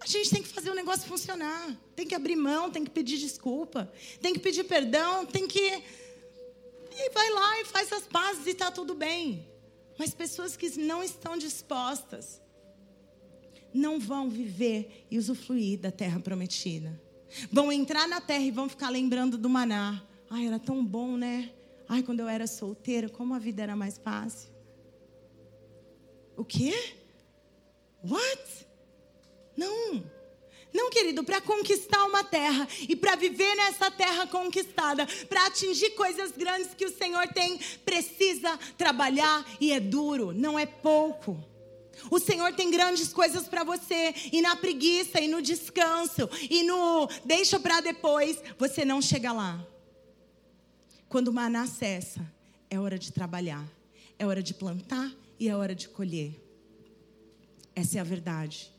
[0.00, 1.76] a gente tem que fazer o negócio funcionar.
[1.96, 5.82] Tem que abrir mão, tem que pedir desculpa, tem que pedir perdão, tem que.
[6.92, 9.48] E vai lá e faz as pazes e está tudo bem.
[9.98, 12.40] Mas pessoas que não estão dispostas
[13.74, 17.00] não vão viver e usufruir da terra prometida.
[17.50, 20.02] Vão entrar na terra e vão ficar lembrando do maná.
[20.28, 21.52] Ai, era tão bom, né?
[21.92, 24.48] Ai, quando eu era solteira, como a vida era mais fácil.
[26.36, 26.72] O quê?
[28.08, 28.66] What?
[29.56, 30.04] Não.
[30.72, 36.30] Não, querido, para conquistar uma terra e para viver nessa terra conquistada, para atingir coisas
[36.30, 41.42] grandes que o Senhor tem, precisa trabalhar e é duro, não é pouco.
[42.08, 47.08] O Senhor tem grandes coisas para você e na preguiça e no descanso e no
[47.24, 49.66] deixa para depois, você não chega lá.
[51.10, 52.24] Quando o maná cessa,
[52.70, 53.66] é hora de trabalhar,
[54.16, 56.40] é hora de plantar e é hora de colher.
[57.74, 58.72] Essa é a verdade.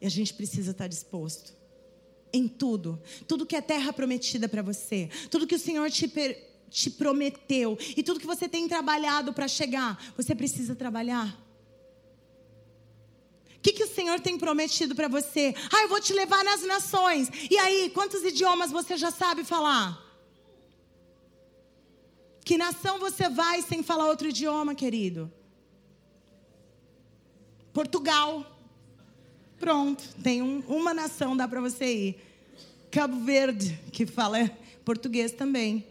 [0.00, 1.52] E a gente precisa estar disposto
[2.32, 6.08] em tudo, tudo que é terra prometida para você, tudo que o Senhor te,
[6.70, 11.44] te prometeu e tudo que você tem trabalhado para chegar, você precisa trabalhar.
[13.56, 15.52] O que, que o Senhor tem prometido para você?
[15.72, 17.28] Ah, eu vou te levar nas nações.
[17.50, 20.07] E aí, quantos idiomas você já sabe falar?
[22.48, 25.30] Que nação você vai sem falar outro idioma, querido?
[27.74, 28.42] Portugal.
[29.60, 32.20] Pronto, tem um, uma nação, dá para você ir.
[32.90, 34.50] Cabo Verde, que fala
[34.82, 35.86] português também.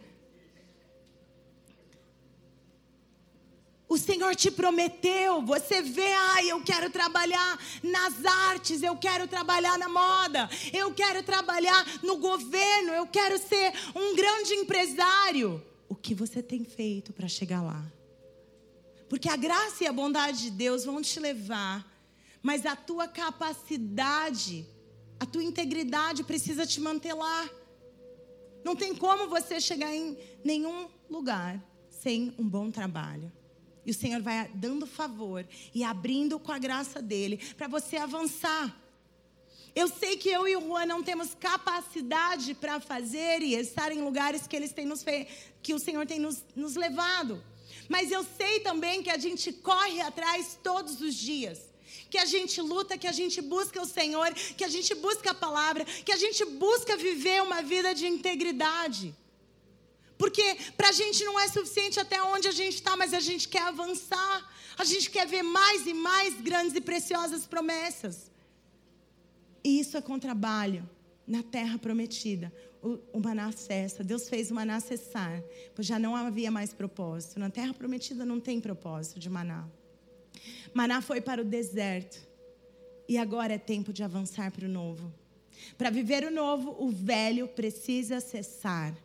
[3.87, 9.77] O Senhor te prometeu, você vê, ai, eu quero trabalhar nas artes, eu quero trabalhar
[9.77, 15.63] na moda, eu quero trabalhar no governo, eu quero ser um grande empresário.
[15.89, 17.85] O que você tem feito para chegar lá?
[19.09, 21.89] Porque a graça e a bondade de Deus vão te levar,
[22.41, 24.65] mas a tua capacidade,
[25.19, 27.49] a tua integridade precisa te manter lá.
[28.65, 33.31] Não tem como você chegar em nenhum lugar sem um bom trabalho.
[33.85, 38.77] E o Senhor vai dando favor e abrindo com a graça dele para você avançar.
[39.75, 44.01] Eu sei que eu e o Juan não temos capacidade para fazer e estar em
[44.01, 45.03] lugares que, eles têm nos
[45.61, 47.43] que o Senhor tem nos, nos levado.
[47.87, 51.67] Mas eu sei também que a gente corre atrás todos os dias
[52.09, 55.33] que a gente luta, que a gente busca o Senhor, que a gente busca a
[55.33, 59.13] palavra, que a gente busca viver uma vida de integridade.
[60.17, 63.47] Porque para a gente não é suficiente até onde a gente está, mas a gente
[63.47, 64.51] quer avançar.
[64.77, 68.31] A gente quer ver mais e mais grandes e preciosas promessas.
[69.67, 70.89] E isso é com trabalho
[71.27, 72.53] na terra prometida.
[72.81, 74.01] O, o maná cessa.
[74.01, 75.43] Deus fez o maná cessar,
[75.75, 77.37] pois já não havia mais propósito.
[77.37, 79.67] Na terra prometida não tem propósito de maná.
[80.73, 82.25] Maná foi para o deserto.
[83.09, 85.13] E agora é tempo de avançar para o novo.
[85.77, 88.95] Para viver o novo, o velho precisa cessar.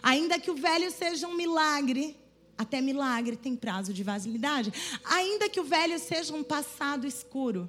[0.00, 2.16] Ainda que o velho seja um milagre,
[2.56, 4.72] até milagre tem prazo de validade.
[5.02, 7.68] Ainda que o velho seja um passado escuro,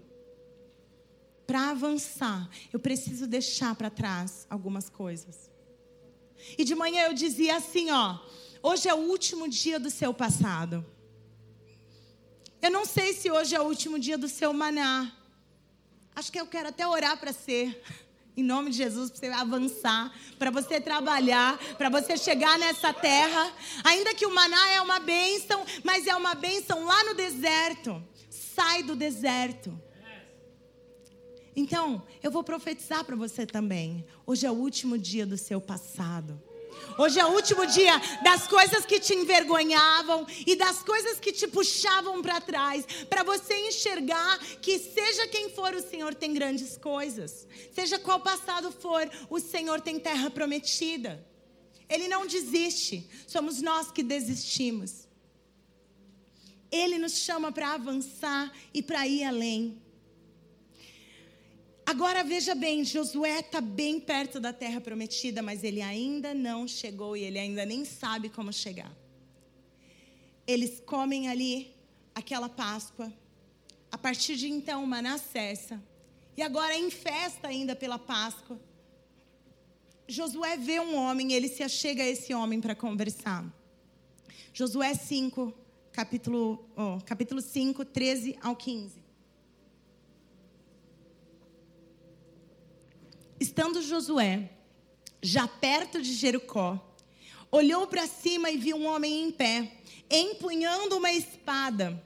[1.47, 5.49] para avançar, eu preciso deixar para trás algumas coisas.
[6.57, 8.19] E de manhã eu dizia assim, ó,
[8.61, 10.85] hoje é o último dia do seu passado.
[12.61, 15.11] Eu não sei se hoje é o último dia do seu maná.
[16.13, 17.81] Acho que eu quero até orar para ser
[18.35, 23.51] em nome de Jesus, para você avançar, para você trabalhar, para você chegar nessa terra.
[23.83, 28.03] Ainda que o maná é uma bênção, mas é uma bênção lá no deserto.
[28.29, 29.86] Sai do deserto.
[31.59, 34.05] Então, eu vou profetizar para você também.
[34.27, 36.39] Hoje é o último dia do seu passado.
[36.99, 41.47] Hoje é o último dia das coisas que te envergonhavam e das coisas que te
[41.47, 47.47] puxavam para trás, para você enxergar que seja quem for o Senhor tem grandes coisas.
[47.73, 51.25] Seja qual passado for, o Senhor tem terra prometida.
[51.89, 55.07] Ele não desiste, somos nós que desistimos.
[56.71, 59.86] Ele nos chama para avançar e para ir além.
[61.87, 67.15] Agora veja bem, Josué está bem perto da terra prometida, mas ele ainda não chegou
[67.15, 68.91] e ele ainda nem sabe como chegar.
[70.45, 71.73] Eles comem ali
[72.13, 73.09] aquela Páscoa.
[73.89, 75.81] A partir de então, maná cessa.
[76.35, 78.59] E agora em festa ainda pela Páscoa.
[80.09, 83.45] Josué vê um homem, ele se achega a esse homem para conversar.
[84.51, 85.53] Josué 5,
[85.93, 89.06] capítulo, oh, capítulo 5, 13 ao 15.
[93.39, 94.49] Estando Josué
[95.21, 96.83] já perto de Jericó,
[97.51, 99.71] olhou para cima e viu um homem em pé,
[100.09, 102.03] empunhando uma espada.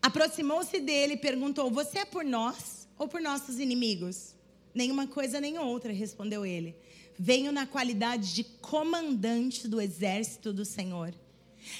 [0.00, 4.34] Aproximou-se dele e perguntou: Você é por nós ou por nossos inimigos?
[4.74, 6.74] Nenhuma coisa nem outra, respondeu ele.
[7.18, 11.14] Venho na qualidade de comandante do exército do Senhor.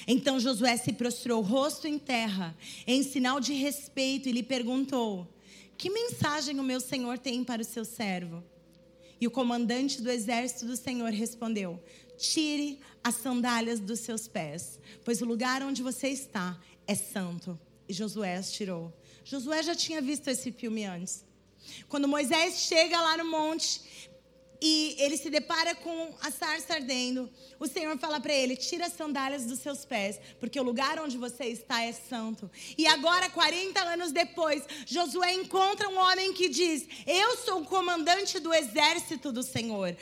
[0.07, 2.55] Então Josué se prostrou, rosto em terra,
[2.87, 5.27] em sinal de respeito, e lhe perguntou:
[5.77, 8.43] que mensagem o meu senhor tem para o seu servo?
[9.19, 11.81] E o comandante do exército do Senhor respondeu:
[12.17, 17.59] Tire as sandálias dos seus pés, pois o lugar onde você está é santo.
[17.87, 18.93] E Josué as tirou.
[19.23, 21.23] Josué já tinha visto esse filme antes.
[21.87, 23.81] Quando Moisés chega lá no monte,
[24.61, 27.29] e ele se depara com a sarça ardendo.
[27.59, 31.17] O Senhor fala para ele: tira as sandálias dos seus pés, porque o lugar onde
[31.17, 32.49] você está é santo.
[32.77, 38.39] E agora, 40 anos depois, Josué encontra um homem que diz: Eu sou o comandante
[38.39, 39.95] do exército do Senhor.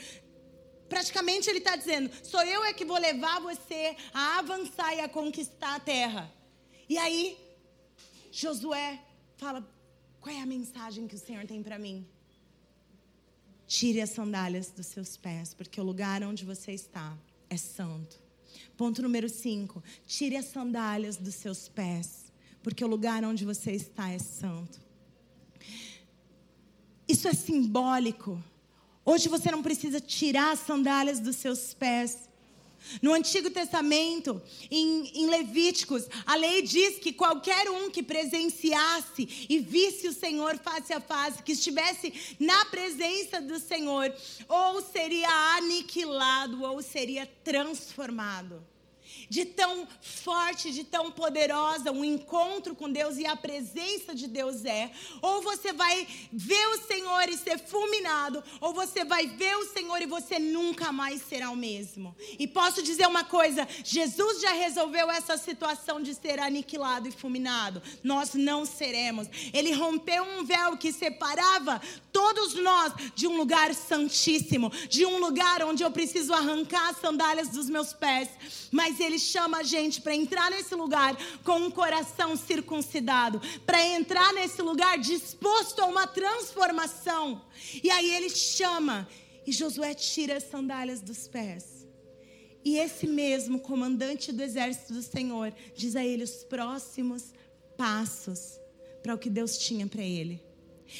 [0.87, 5.09] praticamente ele está dizendo: sou eu é que vou levar você a avançar e a
[5.09, 6.31] conquistar a terra.
[6.87, 7.37] E aí,
[8.31, 8.99] Josué
[9.37, 9.67] fala:
[10.19, 12.07] qual é a mensagem que o Senhor tem para mim?
[13.75, 17.17] Tire as sandálias dos seus pés, porque o lugar onde você está
[17.49, 18.21] é santo.
[18.77, 19.83] Ponto número 5.
[20.05, 24.79] Tire as sandálias dos seus pés, porque o lugar onde você está é santo.
[27.07, 28.39] Isso é simbólico.
[29.03, 32.29] Hoje você não precisa tirar as sandálias dos seus pés.
[33.01, 39.59] No Antigo Testamento, em, em, Levíticos, a lei diz que qualquer um que presenciasse e
[39.59, 44.13] visse o Senhor face a face, que estivesse na presença do Senhor,
[44.47, 48.72] ou seria aniquilado ou seria transformado
[49.29, 54.65] de tão forte, de tão poderosa um encontro com Deus e a presença de Deus
[54.65, 54.91] é.
[55.21, 60.01] Ou você vai ver o Senhor e ser fulminado, ou você vai ver o Senhor
[60.01, 62.15] e você nunca mais será o mesmo.
[62.37, 67.81] E posso dizer uma coisa: Jesus já resolveu essa situação de ser aniquilado e fulminado.
[68.03, 69.27] Nós não seremos.
[69.53, 75.63] Ele rompeu um véu que separava todos nós de um lugar santíssimo, de um lugar
[75.63, 78.29] onde eu preciso arrancar as sandálias dos meus pés.
[78.71, 84.33] Mas ele chama a gente para entrar nesse lugar com um coração circuncidado, para entrar
[84.33, 87.41] nesse lugar disposto a uma transformação.
[87.83, 89.07] E aí ele chama,
[89.45, 91.87] e Josué tira as sandálias dos pés.
[92.65, 97.33] E esse mesmo comandante do exército do Senhor diz a ele os próximos
[97.77, 98.57] passos
[99.01, 100.41] para o que Deus tinha para ele.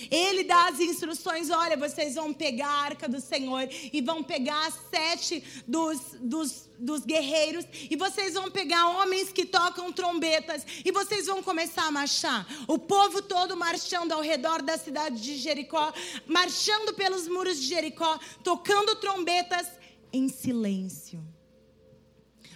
[0.10, 4.72] Ele dá as instruções: olha, vocês vão pegar a arca do Senhor e vão pegar
[4.90, 11.28] sete dos, dos, dos guerreiros, e vocês vão pegar homens que tocam trombetas, e vocês
[11.28, 12.48] vão começar a marchar.
[12.68, 15.94] O povo todo marchando ao redor da cidade de Jericó,
[16.28, 19.68] marchando pelos muros de Jericó, tocando trombetas
[20.12, 21.24] em silêncio.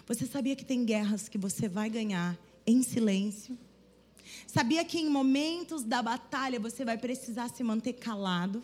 [0.05, 3.57] Você sabia que tem guerras que você vai ganhar em silêncio?
[4.57, 8.63] Sabia que em momentos da batalha você vai precisar se manter calado?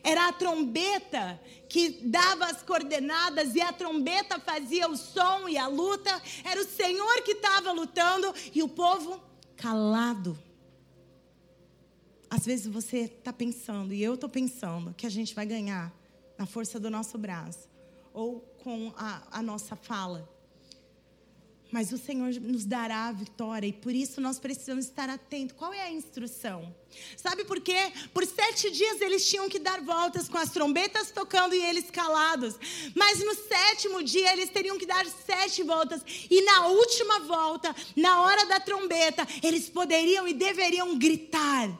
[0.00, 5.66] Era a trombeta que dava as coordenadas e a trombeta fazia o som e a
[5.66, 6.22] luta.
[6.44, 9.20] Era o Senhor que estava lutando e o povo
[9.56, 10.38] calado.
[12.30, 15.92] Às vezes você está pensando, e eu estou pensando, que a gente vai ganhar
[16.38, 17.68] na força do nosso braço
[18.12, 20.32] ou com a, a nossa fala
[21.74, 25.56] mas o Senhor nos dará a vitória e por isso nós precisamos estar atentos.
[25.56, 26.72] Qual é a instrução?
[27.16, 27.92] Sabe por quê?
[28.12, 32.54] Por sete dias eles tinham que dar voltas com as trombetas tocando e eles calados.
[32.94, 36.00] Mas no sétimo dia eles teriam que dar sete voltas.
[36.30, 41.76] E na última volta, na hora da trombeta, eles poderiam e deveriam gritar.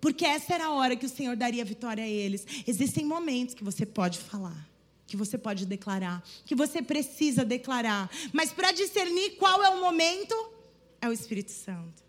[0.00, 2.46] Porque essa era a hora que o Senhor daria vitória a eles.
[2.68, 4.77] Existem momentos que você pode falar
[5.08, 8.10] que você pode declarar, que você precisa declarar.
[8.30, 10.34] Mas para discernir qual é o momento,
[11.00, 12.04] é o Espírito Santo.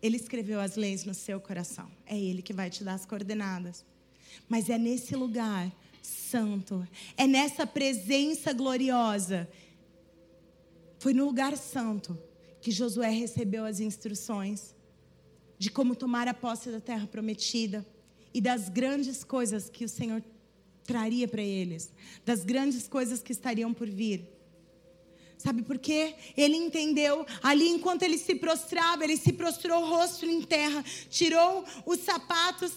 [0.00, 1.90] Ele escreveu as leis no seu coração.
[2.06, 3.84] É Ele que vai te dar as coordenadas.
[4.48, 5.70] Mas é nesse lugar
[6.00, 6.86] santo,
[7.16, 9.48] é nessa presença gloriosa.
[11.00, 12.16] Foi no lugar santo
[12.60, 14.72] que Josué recebeu as instruções
[15.58, 17.84] de como tomar a posse da terra prometida
[18.32, 20.22] e das grandes coisas que o Senhor
[20.88, 21.92] traria para eles,
[22.24, 24.26] das grandes coisas que estariam por vir.
[25.36, 26.14] Sabe por quê?
[26.34, 31.62] Ele entendeu, ali enquanto ele se prostrava, ele se prostrou o rosto em terra, tirou
[31.84, 32.72] os sapatos,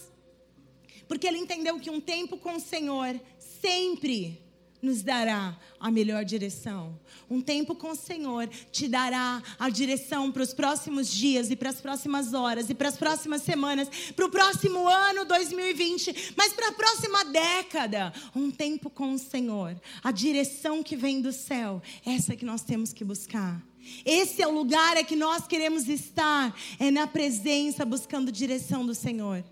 [1.07, 3.18] porque ele entendeu que um tempo com o Senhor
[3.62, 4.41] sempre
[4.82, 7.00] nos dará a melhor direção.
[7.30, 11.70] Um tempo com o Senhor te dará a direção para os próximos dias e para
[11.70, 16.70] as próximas horas e para as próximas semanas, para o próximo ano 2020, mas para
[16.70, 18.14] a próxima década.
[18.36, 22.92] Um tempo com o Senhor, a direção que vem do céu, essa que nós temos
[22.92, 23.62] que buscar.
[24.06, 28.94] Esse é o lugar é que nós queremos estar, é na presença buscando direção do
[28.94, 29.44] Senhor.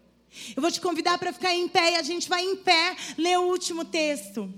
[0.55, 3.39] Eu vou te convidar para ficar em pé e a gente vai em pé ler
[3.39, 4.53] o último texto.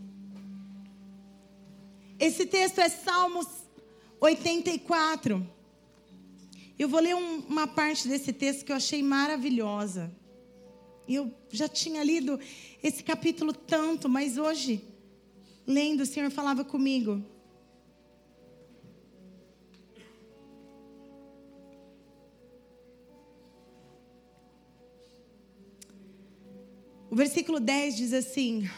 [2.22, 3.48] Esse texto é Salmos
[4.20, 5.44] 84.
[6.78, 10.16] Eu vou ler um, uma parte desse texto que eu achei maravilhosa.
[11.10, 12.40] Eu já tinha lido
[12.84, 14.84] esse capítulo tanto, mas hoje,
[15.66, 17.26] lendo, o Senhor falava comigo.
[27.10, 28.70] O versículo 10 diz assim: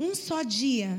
[0.00, 0.98] Um só dia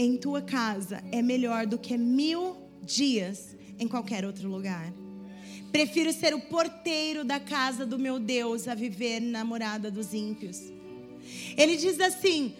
[0.00, 4.90] em tua casa é melhor do que mil dias em qualquer outro lugar.
[5.70, 10.58] Prefiro ser o porteiro da casa do meu Deus a viver na morada dos ímpios.
[11.54, 12.54] Ele diz assim: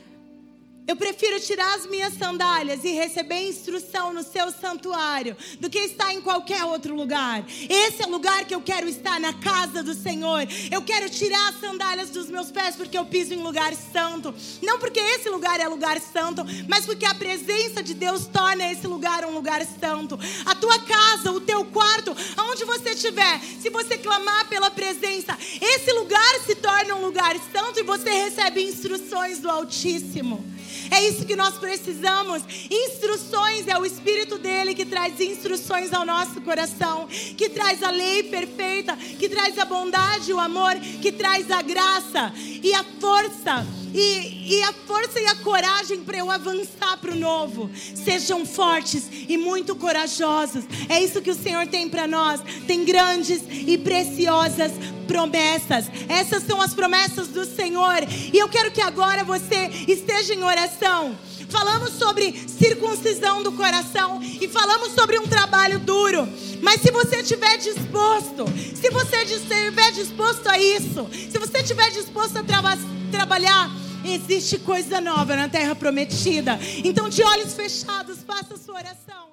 [0.87, 6.13] eu prefiro tirar as minhas sandálias e receber instrução no seu santuário do que estar
[6.13, 7.45] em qualquer outro lugar.
[7.69, 10.47] Esse é o lugar que eu quero estar, na casa do Senhor.
[10.71, 14.35] Eu quero tirar as sandálias dos meus pés porque eu piso em lugar santo.
[14.63, 18.87] Não porque esse lugar é lugar santo, mas porque a presença de Deus torna esse
[18.87, 20.19] lugar um lugar santo.
[20.45, 25.93] A tua casa, o teu quarto, aonde você estiver, se você clamar pela presença, esse
[25.93, 30.45] lugar se torna um lugar santo e você recebe instruções do Altíssimo.
[30.91, 32.43] É isso que nós precisamos.
[32.71, 37.07] Instruções é o Espírito dele que traz instruções ao nosso coração,
[37.37, 42.33] que traz a lei perfeita, que traz a bondade, o amor, que traz a graça
[42.37, 43.67] e a força.
[43.93, 47.69] E, e, a força e a coragem para eu avançar para o novo.
[47.75, 50.65] Sejam fortes e muito corajosos.
[50.89, 52.41] É isso que o Senhor tem para nós.
[52.69, 54.71] Tem grandes e preciosas
[55.11, 55.87] promessas.
[56.09, 57.97] Essas são as promessas do Senhor.
[58.33, 61.19] E eu quero que agora você esteja em oração.
[61.49, 66.29] Falamos sobre circuncisão do coração e falamos sobre um trabalho duro.
[66.63, 68.45] Mas se você estiver disposto,
[68.77, 72.63] se você estiver disposto a isso, se você estiver disposto a tra
[73.11, 73.69] trabalhar,
[74.05, 76.57] existe coisa nova na terra prometida.
[76.85, 79.30] Então, de olhos fechados, faça a sua oração.